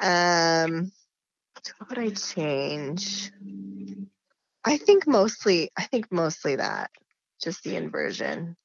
um 0.00 0.90
what 1.78 1.88
would 1.90 1.98
i 1.98 2.10
change 2.10 3.30
i 4.64 4.76
think 4.76 5.06
mostly 5.06 5.70
i 5.76 5.84
think 5.84 6.06
mostly 6.10 6.56
that 6.56 6.90
just 7.42 7.62
the 7.64 7.76
inversion 7.76 8.56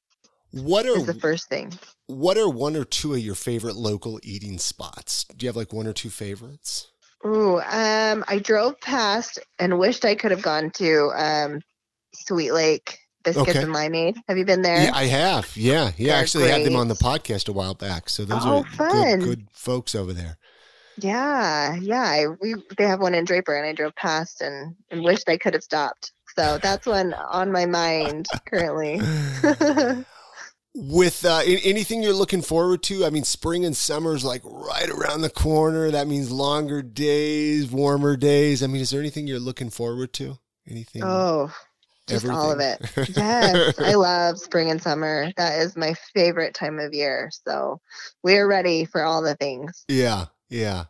What 0.52 0.86
are 0.86 0.96
is 0.96 1.06
the 1.06 1.14
first 1.14 1.48
thing. 1.48 1.72
What 2.06 2.36
are 2.38 2.48
one 2.48 2.76
or 2.76 2.84
two 2.84 3.14
of 3.14 3.18
your 3.20 3.34
favorite 3.34 3.74
local 3.76 4.20
eating 4.22 4.58
spots? 4.58 5.24
Do 5.24 5.44
you 5.44 5.48
have 5.48 5.56
like 5.56 5.72
one 5.72 5.86
or 5.86 5.92
two 5.92 6.10
favorites? 6.10 6.88
Ooh, 7.26 7.58
um, 7.58 8.24
I 8.28 8.38
drove 8.42 8.78
past 8.80 9.38
and 9.58 9.78
wished 9.78 10.04
I 10.04 10.14
could 10.14 10.30
have 10.30 10.42
gone 10.42 10.70
to 10.72 11.10
um, 11.16 11.60
Sweet 12.14 12.52
Lake 12.52 12.98
Biscuits 13.26 13.50
Okay. 13.50 13.62
and 13.62 13.74
Limeade. 13.74 14.16
Have 14.28 14.38
you 14.38 14.44
been 14.46 14.62
there? 14.62 14.84
Yeah, 14.84 14.90
I 14.94 15.04
have. 15.04 15.54
Yeah, 15.56 15.90
yeah. 15.98 16.12
They're 16.12 16.22
Actually, 16.22 16.44
I 16.50 16.58
had 16.58 16.64
them 16.66 16.76
on 16.76 16.88
the 16.88 16.94
podcast 16.94 17.48
a 17.48 17.52
while 17.52 17.74
back. 17.74 18.08
So 18.08 18.24
those 18.24 18.40
Oh, 18.44 18.64
are 18.80 18.90
good, 18.92 19.20
good 19.20 19.48
folks 19.52 19.94
over 19.94 20.12
there. 20.14 20.38
Yeah, 20.98 21.74
yeah. 21.76 22.02
I, 22.04 22.26
we 22.40 22.54
they 22.78 22.84
have 22.84 23.00
one 23.00 23.14
in 23.14 23.26
Draper, 23.26 23.54
and 23.54 23.66
I 23.66 23.72
drove 23.74 23.94
past 23.96 24.40
and 24.40 24.74
and 24.90 25.04
wished 25.04 25.28
I 25.28 25.36
could 25.36 25.52
have 25.52 25.62
stopped. 25.62 26.12
So 26.38 26.58
that's 26.62 26.86
one 26.86 27.12
on 27.14 27.52
my 27.52 27.66
mind 27.66 28.26
currently. 28.46 29.00
With 30.78 31.24
uh, 31.24 31.40
anything 31.46 32.02
you're 32.02 32.12
looking 32.12 32.42
forward 32.42 32.82
to, 32.84 33.06
I 33.06 33.10
mean, 33.10 33.24
spring 33.24 33.64
and 33.64 33.74
summer 33.74 34.14
is 34.14 34.24
like 34.24 34.42
right 34.44 34.90
around 34.90 35.22
the 35.22 35.30
corner. 35.30 35.90
That 35.90 36.06
means 36.06 36.30
longer 36.30 36.82
days, 36.82 37.70
warmer 37.70 38.14
days. 38.14 38.62
I 38.62 38.66
mean, 38.66 38.82
is 38.82 38.90
there 38.90 39.00
anything 39.00 39.26
you're 39.26 39.38
looking 39.40 39.70
forward 39.70 40.12
to? 40.14 40.36
Anything? 40.68 41.02
oh, 41.02 41.50
just 42.06 42.26
all 42.26 42.50
of 42.52 42.60
it. 42.60 42.80
Yes, 43.16 43.78
I 43.78 43.94
love 43.94 44.38
spring 44.38 44.70
and 44.70 44.80
summer. 44.80 45.30
That 45.36 45.58
is 45.60 45.76
my 45.76 45.94
favorite 46.14 46.54
time 46.54 46.78
of 46.78 46.94
year. 46.94 47.30
So 47.46 47.80
we're 48.22 48.46
ready 48.48 48.84
for 48.84 49.02
all 49.02 49.22
the 49.22 49.34
things. 49.36 49.84
Yeah, 49.88 50.26
yeah. 50.48 50.84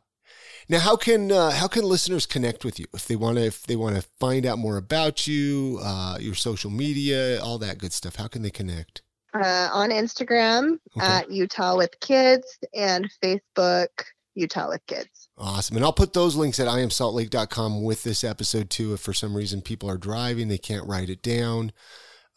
Now, 0.69 0.81
how 0.81 0.97
can 0.97 1.31
uh, 1.31 1.51
how 1.53 1.69
can 1.69 1.85
listeners 1.85 2.27
connect 2.27 2.65
with 2.65 2.81
you 2.81 2.87
if 2.93 3.07
they 3.07 3.15
want 3.17 3.39
to 3.39 3.45
if 3.45 3.63
they 3.67 3.77
want 3.77 3.97
to 3.97 4.03
find 4.19 4.45
out 4.45 4.59
more 4.59 4.77
about 4.77 5.27
you, 5.27 5.79
uh, 5.83 6.19
your 6.21 6.35
social 6.35 6.71
media, 6.71 7.41
all 7.41 7.59
that 7.59 7.79
good 7.79 7.93
stuff? 7.93 8.17
How 8.17 8.27
can 8.27 8.43
they 8.43 8.51
connect? 8.51 9.03
Uh, 9.35 9.69
on 9.73 9.91
Instagram 9.91 10.79
Okay. 10.97 11.07
at 11.07 11.31
Utah 11.31 11.77
with 11.77 11.91
Kids 12.01 12.59
and 12.75 13.09
Facebook 13.23 13.89
Utah 14.37 14.69
with 14.69 14.87
Kids. 14.87 15.29
Awesome. 15.39 15.77
And 15.77 15.85
I'll 15.85 15.93
put 15.93 16.13
those 16.13 16.37
links 16.37 16.61
at 16.61 16.69
iamsaltlake.com 16.69 17.83
with 17.83 18.03
this 18.05 18.23
episode 18.23 18.71
too. 18.71 18.95
If 18.95 19.01
for 19.01 19.13
some 19.13 19.37
reason 19.37 19.61
people 19.63 19.91
are 19.91 19.99
driving, 19.99 20.49
they 20.49 20.59
can't 20.59 20.87
write 20.87 21.11
it 21.11 21.23
down. 21.23 21.73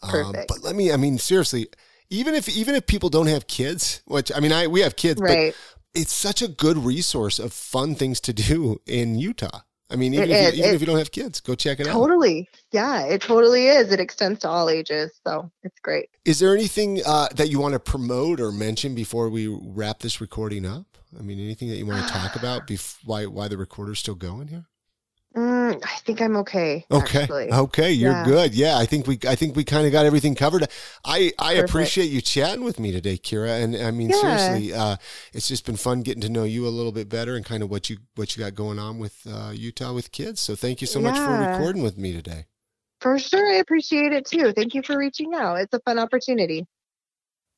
Um, 0.01 0.09
Perfect. 0.11 0.47
but 0.47 0.63
let 0.63 0.75
me, 0.75 0.91
I 0.91 0.97
mean, 0.97 1.17
seriously, 1.17 1.67
even 2.09 2.33
if, 2.33 2.49
even 2.49 2.73
if 2.75 2.87
people 2.87 3.09
don't 3.09 3.27
have 3.27 3.47
kids, 3.47 4.01
which 4.05 4.31
I 4.35 4.39
mean, 4.39 4.51
I, 4.51 4.67
we 4.67 4.79
have 4.81 4.95
kids, 4.95 5.21
Right. 5.21 5.53
but 5.93 5.99
it's 6.01 6.13
such 6.13 6.41
a 6.41 6.47
good 6.47 6.77
resource 6.77 7.37
of 7.39 7.51
fun 7.53 7.95
things 7.95 8.19
to 8.21 8.33
do 8.33 8.81
in 8.85 9.15
Utah. 9.19 9.61
I 9.91 9.95
mean, 9.95 10.13
even, 10.13 10.29
It 10.29 10.33
if, 10.33 10.53
you, 10.55 10.59
even 10.59 10.69
It- 10.71 10.75
if 10.75 10.81
you 10.81 10.87
don't 10.87 10.97
have 10.99 11.11
kids, 11.11 11.39
go 11.41 11.55
check 11.55 11.79
it 11.79 11.87
out. 11.87 11.93
Totally. 11.93 12.47
Yeah, 12.71 13.05
it 13.05 13.21
totally 13.21 13.67
is. 13.67 13.91
It 13.91 13.99
extends 13.99 14.39
to 14.41 14.49
all 14.49 14.69
ages. 14.69 15.11
So 15.25 15.51
it's 15.63 15.79
great. 15.79 16.09
Is 16.25 16.37
there 16.39 16.53
anything 16.53 17.01
uh, 17.05 17.27
that 17.35 17.49
you 17.49 17.59
want 17.59 17.73
to 17.73 17.79
promote 17.79 18.39
or 18.39 18.51
mention 18.51 18.93
before 18.93 19.29
we 19.29 19.47
wrap 19.47 19.99
this 19.99 20.21
recording 20.21 20.65
up? 20.65 20.85
I 21.17 21.23
mean, 21.23 21.39
anything 21.39 21.69
that 21.69 21.77
you 21.77 21.85
want 21.87 22.05
to 22.07 22.13
talk 22.13 22.35
about? 22.41 22.67
Bef- 22.67 22.97
why 23.03 23.25
why 23.25 23.47
the 23.47 23.57
recorder's 23.57 23.99
still 23.99 24.15
going 24.15 24.49
here? 24.49 24.65
Mm, 25.35 25.79
I 25.85 25.95
think 26.05 26.21
I'm 26.21 26.37
okay. 26.37 26.85
Okay. 26.91 27.23
Actually. 27.23 27.49
Okay, 27.51 27.91
you're 27.91 28.13
Yeah. 28.13 28.23
good. 28.23 28.55
Yeah, 28.55 28.77
I 28.77 28.85
think 28.87 29.05
we 29.05 29.19
I 29.27 29.35
think 29.35 29.55
we 29.55 29.63
kind 29.63 29.85
of 29.85 29.91
got 29.91 30.05
everything 30.07 30.33
covered. 30.33 30.67
I 31.05 31.31
I 31.37 31.53
Perfect. 31.53 31.69
appreciate 31.69 32.07
you 32.09 32.19
chatting 32.21 32.63
with 32.63 32.79
me 32.79 32.91
today, 32.91 33.17
Kira. 33.17 33.63
And 33.63 33.75
I 33.75 33.91
mean 33.91 34.09
Yeah. 34.09 34.13
seriously, 34.13 34.73
uh 34.73 34.97
it's 35.33 35.47
just 35.47 35.65
been 35.67 35.77
fun 35.77 36.01
getting 36.01 36.21
to 36.21 36.29
know 36.29 36.45
you 36.45 36.67
a 36.67 36.69
little 36.69 36.91
bit 36.91 37.07
better 37.07 37.35
and 37.35 37.45
kind 37.45 37.61
of 37.61 37.69
what 37.69 37.89
you 37.91 37.97
what 38.15 38.35
you 38.35 38.43
got 38.43 38.55
going 38.55 38.79
on 38.79 38.97
with 38.97 39.25
uh 39.31 39.51
Utah 39.53 39.93
with 39.93 40.11
kids. 40.11 40.41
So 40.41 40.55
thank 40.55 40.81
you 40.81 40.87
so 40.87 40.99
much 40.99 41.19
for 41.19 41.37
recording 41.37 41.83
with 41.83 41.97
me 41.97 42.11
today. 42.11 42.47
For 43.01 43.17
sure. 43.19 43.47
I 43.47 43.55
appreciate 43.57 44.11
it 44.13 44.25
too. 44.25 44.51
Thank 44.53 44.73
you 44.73 44.81
for 44.83 44.97
reaching 44.97 45.33
out. 45.35 45.59
It's 45.59 45.73
a 45.73 45.79
fun 45.81 45.99
opportunity. 45.99 46.65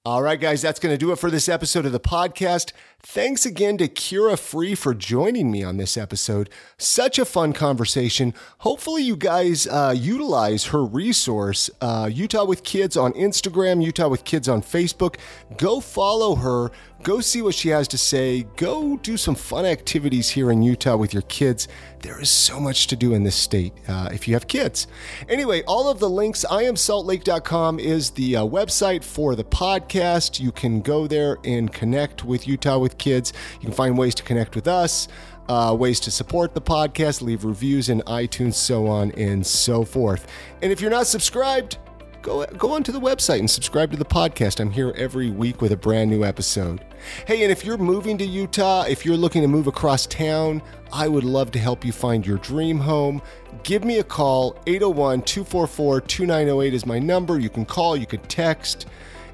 All 0.03 0.23
right, 0.23 0.39
guys, 0.39 0.63
that's 0.63 0.79
going 0.79 0.91
to 0.91 0.97
do 0.97 1.11
it 1.11 1.19
for 1.19 1.29
this 1.29 1.47
episode 1.47 1.85
of 1.85 1.91
the 1.91 1.99
podcast. 1.99 2.71
Thanks 3.03 3.45
again 3.45 3.77
to 3.77 3.87
Kira 3.87 4.35
Free 4.39 4.73
for 4.73 4.95
joining 4.95 5.51
me 5.51 5.63
on 5.63 5.77
this 5.77 5.95
episode. 5.95 6.49
Such 6.79 7.19
a 7.19 7.25
fun 7.25 7.53
conversation. 7.53 8.33
Hopefully, 8.59 9.03
you 9.03 9.15
guys 9.15 9.67
uh, 9.67 9.93
utilize 9.95 10.65
her 10.65 10.83
resource, 10.83 11.69
uh, 11.81 12.09
Utah 12.11 12.45
with 12.45 12.63
Kids 12.63 12.97
on 12.97 13.13
Instagram, 13.13 13.85
Utah 13.85 14.07
with 14.07 14.23
Kids 14.23 14.49
on 14.49 14.63
Facebook. 14.63 15.17
Go 15.57 15.79
follow 15.79 16.33
her. 16.33 16.71
Go 17.03 17.19
see 17.19 17.41
what 17.41 17.55
she 17.55 17.69
has 17.69 17.87
to 17.89 17.97
say. 17.97 18.43
Go 18.57 18.95
do 18.97 19.17
some 19.17 19.33
fun 19.33 19.65
activities 19.65 20.29
here 20.29 20.51
in 20.51 20.61
Utah 20.61 20.95
with 20.95 21.13
your 21.13 21.23
kids. 21.23 21.67
There 22.01 22.21
is 22.21 22.29
so 22.29 22.59
much 22.59 22.85
to 22.87 22.95
do 22.95 23.15
in 23.15 23.23
this 23.23 23.35
state 23.35 23.73
uh, 23.87 24.09
if 24.11 24.27
you 24.27 24.35
have 24.35 24.47
kids. 24.47 24.85
Anyway, 25.27 25.63
all 25.63 25.89
of 25.89 25.99
the 25.99 26.09
links, 26.09 26.45
iamsaltlake.com 26.47 27.79
is 27.79 28.11
the 28.11 28.35
uh, 28.35 28.45
website 28.45 29.03
for 29.03 29.35
the 29.35 29.43
podcast. 29.43 30.39
You 30.39 30.51
can 30.51 30.81
go 30.81 31.07
there 31.07 31.39
and 31.43 31.73
connect 31.73 32.23
with 32.23 32.47
Utah 32.47 32.77
with 32.77 32.99
Kids. 32.99 33.33
You 33.55 33.61
can 33.61 33.73
find 33.73 33.97
ways 33.97 34.13
to 34.15 34.23
connect 34.23 34.53
with 34.53 34.67
us, 34.67 35.07
uh, 35.49 35.75
ways 35.77 35.99
to 36.01 36.11
support 36.11 36.53
the 36.53 36.61
podcast, 36.61 37.23
leave 37.23 37.45
reviews 37.45 37.89
in 37.89 38.01
iTunes, 38.01 38.53
so 38.53 38.85
on 38.85 39.11
and 39.13 39.43
so 39.43 39.83
forth. 39.83 40.27
And 40.61 40.71
if 40.71 40.79
you're 40.81 40.91
not 40.91 41.07
subscribed, 41.07 41.79
go 42.21 42.45
go 42.45 42.71
onto 42.71 42.91
the 42.91 42.99
website 42.99 43.39
and 43.39 43.49
subscribe 43.49 43.91
to 43.91 43.97
the 43.97 44.05
podcast. 44.05 44.59
I'm 44.59 44.71
here 44.71 44.93
every 44.95 45.31
week 45.31 45.61
with 45.61 45.71
a 45.71 45.77
brand 45.77 46.09
new 46.09 46.23
episode. 46.23 46.83
Hey, 47.25 47.43
and 47.43 47.51
if 47.51 47.65
you're 47.65 47.77
moving 47.77 48.17
to 48.19 48.25
Utah, 48.25 48.83
if 48.83 49.05
you're 49.05 49.17
looking 49.17 49.41
to 49.41 49.47
move 49.47 49.67
across 49.67 50.05
town, 50.05 50.61
I 50.93 51.07
would 51.07 51.23
love 51.23 51.51
to 51.51 51.59
help 51.59 51.85
you 51.85 51.91
find 51.91 52.25
your 52.25 52.37
dream 52.37 52.79
home. 52.79 53.21
Give 53.63 53.83
me 53.83 53.99
a 53.99 54.03
call. 54.03 54.53
801-244-2908 54.65 56.73
is 56.73 56.85
my 56.85 56.99
number. 56.99 57.39
You 57.39 57.49
can 57.49 57.65
call, 57.65 57.97
you 57.97 58.05
can 58.05 58.21
text 58.21 58.85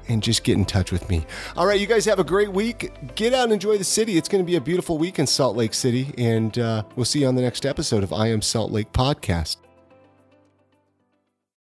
and 0.08 0.22
just 0.22 0.42
get 0.42 0.56
in 0.56 0.64
touch 0.64 0.90
with 0.90 1.08
me. 1.08 1.26
All 1.56 1.66
right, 1.66 1.78
you 1.78 1.86
guys 1.86 2.04
have 2.06 2.18
a 2.18 2.24
great 2.24 2.50
week. 2.50 2.92
Get 3.14 3.34
out 3.34 3.44
and 3.44 3.52
enjoy 3.52 3.78
the 3.78 3.84
city. 3.84 4.16
It's 4.16 4.28
going 4.28 4.42
to 4.42 4.46
be 4.46 4.56
a 4.56 4.60
beautiful 4.60 4.98
week 4.98 5.18
in 5.18 5.26
Salt 5.26 5.56
Lake 5.56 5.74
City, 5.74 6.14
and 6.16 6.58
uh, 6.58 6.84
we'll 6.96 7.04
see 7.04 7.20
you 7.20 7.26
on 7.26 7.34
the 7.34 7.42
next 7.42 7.66
episode 7.66 8.02
of 8.02 8.12
I 8.12 8.28
Am 8.28 8.40
Salt 8.40 8.72
Lake 8.72 8.92
Podcast. 8.92 9.67